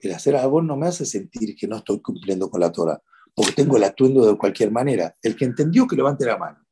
el 0.00 0.12
hacer 0.12 0.34
abonot 0.34 0.66
no 0.66 0.76
me 0.76 0.88
hace 0.88 1.06
sentir 1.06 1.54
que 1.54 1.68
no 1.68 1.76
estoy 1.76 2.00
cumpliendo 2.02 2.50
con 2.50 2.60
la 2.60 2.72
Torah, 2.72 3.00
porque 3.36 3.52
tengo 3.52 3.76
el 3.76 3.84
atuendo 3.84 4.26
de 4.26 4.38
cualquier 4.38 4.72
manera. 4.72 5.14
El 5.22 5.36
que 5.36 5.44
entendió 5.44 5.86
que 5.86 5.94
levante 5.94 6.24
la 6.24 6.38
mano. 6.38 6.66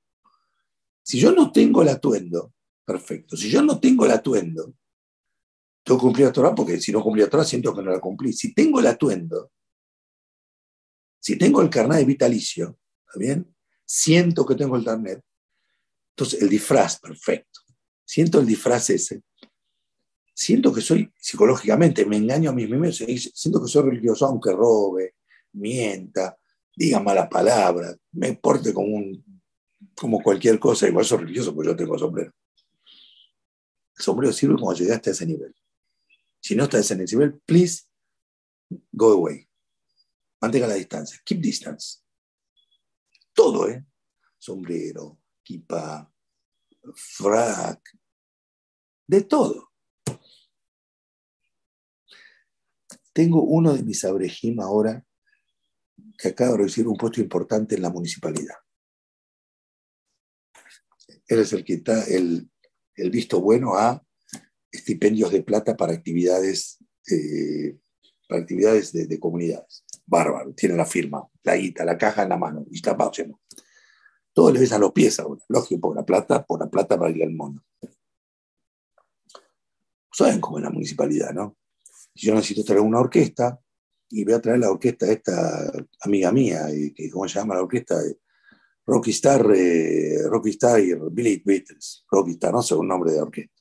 Si 1.02 1.20
yo 1.20 1.30
no 1.30 1.52
tengo 1.52 1.82
el 1.82 1.90
atuendo, 1.90 2.54
perfecto. 2.84 3.36
Si 3.36 3.50
yo 3.50 3.60
no 3.60 3.78
tengo 3.78 4.06
el 4.06 4.12
atuendo, 4.12 4.74
tengo 5.82 6.00
que 6.00 6.04
cumplir 6.04 6.26
la 6.26 6.32
Torah 6.32 6.54
porque 6.54 6.80
si 6.80 6.90
no 6.90 7.02
cumplí 7.02 7.22
la 7.22 7.28
Torah 7.28 7.44
siento 7.44 7.74
que 7.74 7.82
no 7.82 7.90
la 7.90 8.00
cumplí. 8.00 8.32
Si 8.32 8.54
tengo 8.54 8.80
el 8.80 8.86
atuendo, 8.86 9.52
si 11.20 11.36
tengo 11.36 11.60
el 11.60 11.68
carnet 11.68 11.98
de 11.98 12.04
vitalicio, 12.06 12.78
¿está 13.06 13.18
bien? 13.18 13.54
Siento 13.84 14.46
que 14.46 14.54
tengo 14.54 14.76
el 14.76 14.84
carnet. 14.84 15.22
Entonces, 16.16 16.40
el 16.40 16.48
disfraz, 16.48 16.98
perfecto. 16.98 17.60
Siento 18.06 18.40
el 18.40 18.46
disfraz 18.46 18.88
ese 18.88 19.22
siento 20.34 20.72
que 20.72 20.80
soy, 20.80 21.10
psicológicamente, 21.16 22.04
me 22.04 22.16
engaño 22.16 22.50
a 22.50 22.52
mí 22.52 22.66
mismo, 22.66 22.90
siento 22.90 23.62
que 23.62 23.68
soy 23.68 23.90
religioso, 23.90 24.26
aunque 24.26 24.50
robe, 24.50 25.14
mienta, 25.52 26.36
diga 26.76 27.00
malas 27.00 27.28
palabras, 27.28 27.96
me 28.12 28.34
porte 28.34 28.72
como, 28.72 29.00
como 29.94 30.22
cualquier 30.22 30.58
cosa, 30.58 30.88
igual 30.88 31.04
soy 31.04 31.18
religioso 31.18 31.54
porque 31.54 31.70
yo 31.70 31.76
tengo 31.76 31.98
sombrero. 31.98 32.32
El 33.96 34.02
sombrero 34.02 34.32
sirve 34.32 34.56
cuando 34.58 34.80
llegaste 34.80 35.10
a 35.10 35.12
ese 35.12 35.26
nivel. 35.26 35.54
Si 36.40 36.54
no 36.54 36.64
estás 36.64 36.90
en 36.90 37.00
ese 37.00 37.16
nivel, 37.16 37.40
please 37.46 37.84
go 38.92 39.12
away. 39.12 39.48
Mantenga 40.40 40.66
la 40.66 40.74
distancia. 40.74 41.20
Keep 41.24 41.40
distance. 41.40 42.00
Todo, 43.32 43.68
¿eh? 43.68 43.84
Sombrero, 44.38 45.18
kipa, 45.42 46.12
frac, 46.94 47.80
de 49.06 49.22
todo. 49.22 49.70
Tengo 53.12 53.42
uno 53.42 53.72
de 53.74 53.82
mis 53.82 54.04
abrejim 54.04 54.60
ahora 54.60 55.04
que 56.16 56.28
acaba 56.28 56.52
de 56.52 56.64
recibir 56.64 56.88
un 56.88 56.96
puesto 56.96 57.20
importante 57.20 57.74
en 57.74 57.82
la 57.82 57.90
municipalidad. 57.90 58.56
Él 61.26 61.40
es 61.40 61.52
el 61.52 61.64
que 61.64 61.74
está 61.74 62.04
el, 62.04 62.50
visto 63.10 63.40
bueno 63.40 63.76
a 63.76 64.02
estipendios 64.70 65.32
de 65.32 65.42
plata 65.42 65.76
para 65.76 65.92
actividades 65.92 66.78
eh, 67.10 67.78
para 68.28 68.40
actividades 68.40 68.92
de, 68.92 69.20
comunidades. 69.20 69.84
Bárbaro, 70.06 70.52
tiene 70.54 70.76
la 70.76 70.86
firma, 70.86 71.26
la 71.42 71.56
guita, 71.56 71.84
la 71.84 71.98
caja 71.98 72.22
en 72.22 72.30
la 72.30 72.36
mano, 72.36 72.64
y 72.70 72.76
está 72.76 72.96
próximo. 72.96 73.40
Todo 74.32 74.52
le 74.52 74.60
besan 74.60 74.80
los 74.80 74.92
pies 74.92 75.18
ahora, 75.20 75.42
lógico, 75.48 75.80
por 75.80 75.96
la 75.96 76.04
plata, 76.04 76.44
por 76.44 76.60
la 76.60 76.68
plata 76.68 76.98
ir 77.10 77.22
al 77.22 77.32
mono. 77.32 77.62
Saben 80.12 80.40
cómo 80.40 80.58
es 80.58 80.64
la 80.64 80.70
municipalidad, 80.70 81.32
¿no? 81.32 81.56
yo 82.14 82.34
necesito 82.34 82.62
traer 82.62 82.80
una 82.80 83.00
orquesta, 83.00 83.60
y 84.10 84.24
voy 84.24 84.34
a 84.34 84.40
traer 84.40 84.60
la 84.60 84.70
orquesta 84.70 85.10
esta 85.10 85.72
amiga 86.00 86.32
mía, 86.32 86.66
que, 86.94 87.10
¿cómo 87.10 87.28
se 87.28 87.38
llama 87.38 87.54
la 87.54 87.62
orquesta? 87.62 88.00
Rocky 88.86 89.10
Star, 89.10 89.46
eh, 89.54 90.18
Rocky 90.28 90.50
Star 90.50 90.80
y 90.80 90.94
Billy 91.10 91.42
Beatles. 91.44 92.04
Rocky 92.10 92.32
Star, 92.32 92.52
no 92.52 92.62
sé 92.62 92.74
un 92.74 92.88
nombre 92.88 93.12
de 93.12 93.20
orquesta. 93.20 93.54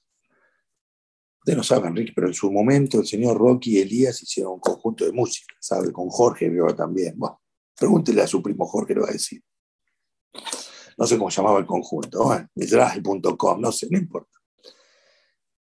Ustedes 1.40 1.58
no 1.58 1.64
saben, 1.64 1.90
Enrique, 1.90 2.14
pero 2.16 2.28
en 2.28 2.34
su 2.34 2.50
momento 2.50 3.00
el 3.00 3.06
señor 3.06 3.38
Rocky 3.38 3.78
y 3.78 3.82
Elías 3.82 4.22
hicieron 4.24 4.54
un 4.54 4.60
conjunto 4.60 5.04
de 5.04 5.12
música, 5.12 5.54
¿sabe? 5.60 5.92
Con 5.92 6.08
Jorge 6.08 6.50
veo 6.50 6.74
también. 6.74 7.16
Bueno, 7.18 7.42
pregúntele 7.78 8.22
a 8.22 8.28
su 8.28 8.42
primo 8.42 8.66
Jorge, 8.66 8.96
lo 8.96 9.02
va 9.02 9.10
a 9.10 9.12
decir. 9.12 9.44
No 10.98 11.06
sé 11.06 11.18
cómo 11.18 11.30
llamaba 11.30 11.60
el 11.60 11.66
conjunto. 11.66 12.24
Bueno, 12.24 12.48
misrael.com, 12.56 13.60
no 13.60 13.72
sé, 13.74 13.88
no 13.90 13.98
importa. 13.98 14.40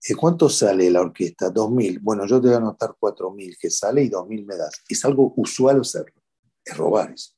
¿Y 0.05 0.13
¿Cuánto 0.15 0.49
sale 0.49 0.89
la 0.91 1.01
orquesta? 1.01 1.49
2.000. 1.49 1.99
Bueno, 2.01 2.25
yo 2.27 2.41
te 2.41 2.47
voy 2.47 2.55
a 2.55 2.57
anotar 2.57 2.95
4.000 2.99 3.57
que 3.57 3.69
sale 3.69 4.03
y 4.03 4.09
2.000 4.09 4.45
me 4.45 4.57
das. 4.57 4.83
Es 4.89 5.05
algo 5.05 5.33
usual 5.37 5.79
hacerlo. 5.79 6.21
Es 6.65 6.75
robar 6.75 7.11
eso. 7.11 7.31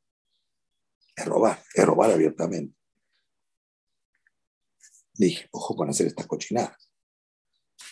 Es 1.15 1.25
robar, 1.25 1.61
es 1.73 1.85
robar 1.85 2.11
abiertamente. 2.11 2.75
Dije, 5.13 5.47
ojo 5.51 5.75
con 5.75 5.89
hacer 5.89 6.07
estas 6.07 6.25
cochinadas. 6.25 6.91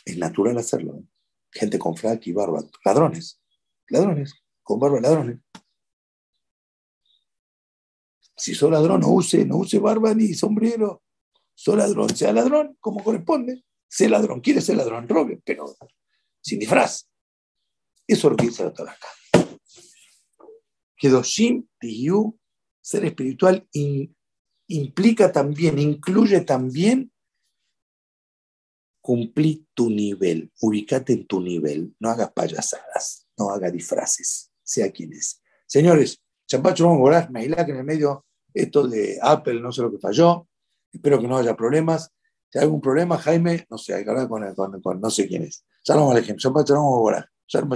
Es 0.06 0.18
natural 0.18 0.58
hacerlo. 0.58 1.04
Gente 1.52 1.78
con 1.78 1.96
frac 1.96 2.26
y 2.26 2.34
barba. 2.34 2.64
Ladrones. 2.84 3.40
Ladrones. 3.90 4.34
Con 4.64 4.80
barba, 4.80 5.00
ladrones. 5.00 5.40
Si 8.36 8.56
sos 8.56 8.72
ladrón, 8.72 9.02
no 9.02 9.10
use, 9.10 9.46
no 9.46 9.58
use 9.58 9.78
barba 9.78 10.14
ni 10.16 10.34
sombrero. 10.34 11.04
Sos 11.54 11.78
ladrón, 11.78 12.10
sea 12.16 12.34
ladrón 12.34 12.76
como 12.80 13.04
corresponde. 13.04 13.64
Sé 13.94 14.10
ladrón, 14.10 14.42
quiere 14.42 14.60
ser 14.60 14.78
ladrón, 14.78 15.08
robe, 15.08 15.40
pero 15.46 15.78
sin 16.42 16.58
disfraz. 16.58 17.08
Eso 18.08 18.28
es 18.28 18.32
lo 18.32 18.36
que 18.36 18.48
dice 18.48 18.64
la 18.64 18.70
acá. 18.70 19.08
Que 20.98 21.10
Doshim 21.10 21.68
Tiyu, 21.80 22.40
ser 22.82 23.06
espiritual, 23.06 23.70
implica 24.66 25.32
también, 25.32 25.78
incluye 25.78 26.42
también 26.42 27.14
cumplir 29.00 29.68
tu 29.76 29.92
nivel, 29.92 30.52
ubicate 30.62 31.14
en 31.14 31.28
tu 31.28 31.40
nivel, 31.40 31.96
no 32.00 32.10
hagas 32.10 32.32
payasadas, 32.32 33.28
no 33.38 33.52
hagas 33.52 33.72
disfraces, 33.72 34.52
sea 34.64 34.92
quien 34.92 35.14
es. 35.14 35.40
Señores, 35.68 36.20
Champacho 36.48 36.88
vamos 36.88 37.16
a 37.16 37.28
que 37.28 37.72
en 37.72 37.78
el 37.78 37.84
medio 37.84 38.26
esto 38.56 38.88
de 38.88 39.20
Apple, 39.22 39.62
no 39.62 39.72
sé 39.72 39.84
lo 39.84 39.92
que 39.92 40.00
falló, 40.00 40.48
espero 40.92 41.22
que 41.22 41.28
no 41.28 41.38
haya 41.38 41.56
problemas. 41.56 42.12
Si 42.54 42.60
hay 42.60 42.66
algún 42.66 42.82
problema, 42.82 43.18
Jaime, 43.18 43.66
no 43.68 43.80
sé, 43.80 43.96
hay 43.96 44.04
que 44.04 44.12
hablar 44.12 44.28
con, 44.28 44.54
con, 44.54 44.80
con 44.80 45.02
no 45.02 45.10
sé 45.10 45.28
quién 45.28 45.42
es. 45.42 45.66
Shalom 45.84 46.12
Alejem, 46.12 46.36
Shabbat 46.38 46.68
Shalom 46.68 46.94
Shalom 47.48 47.70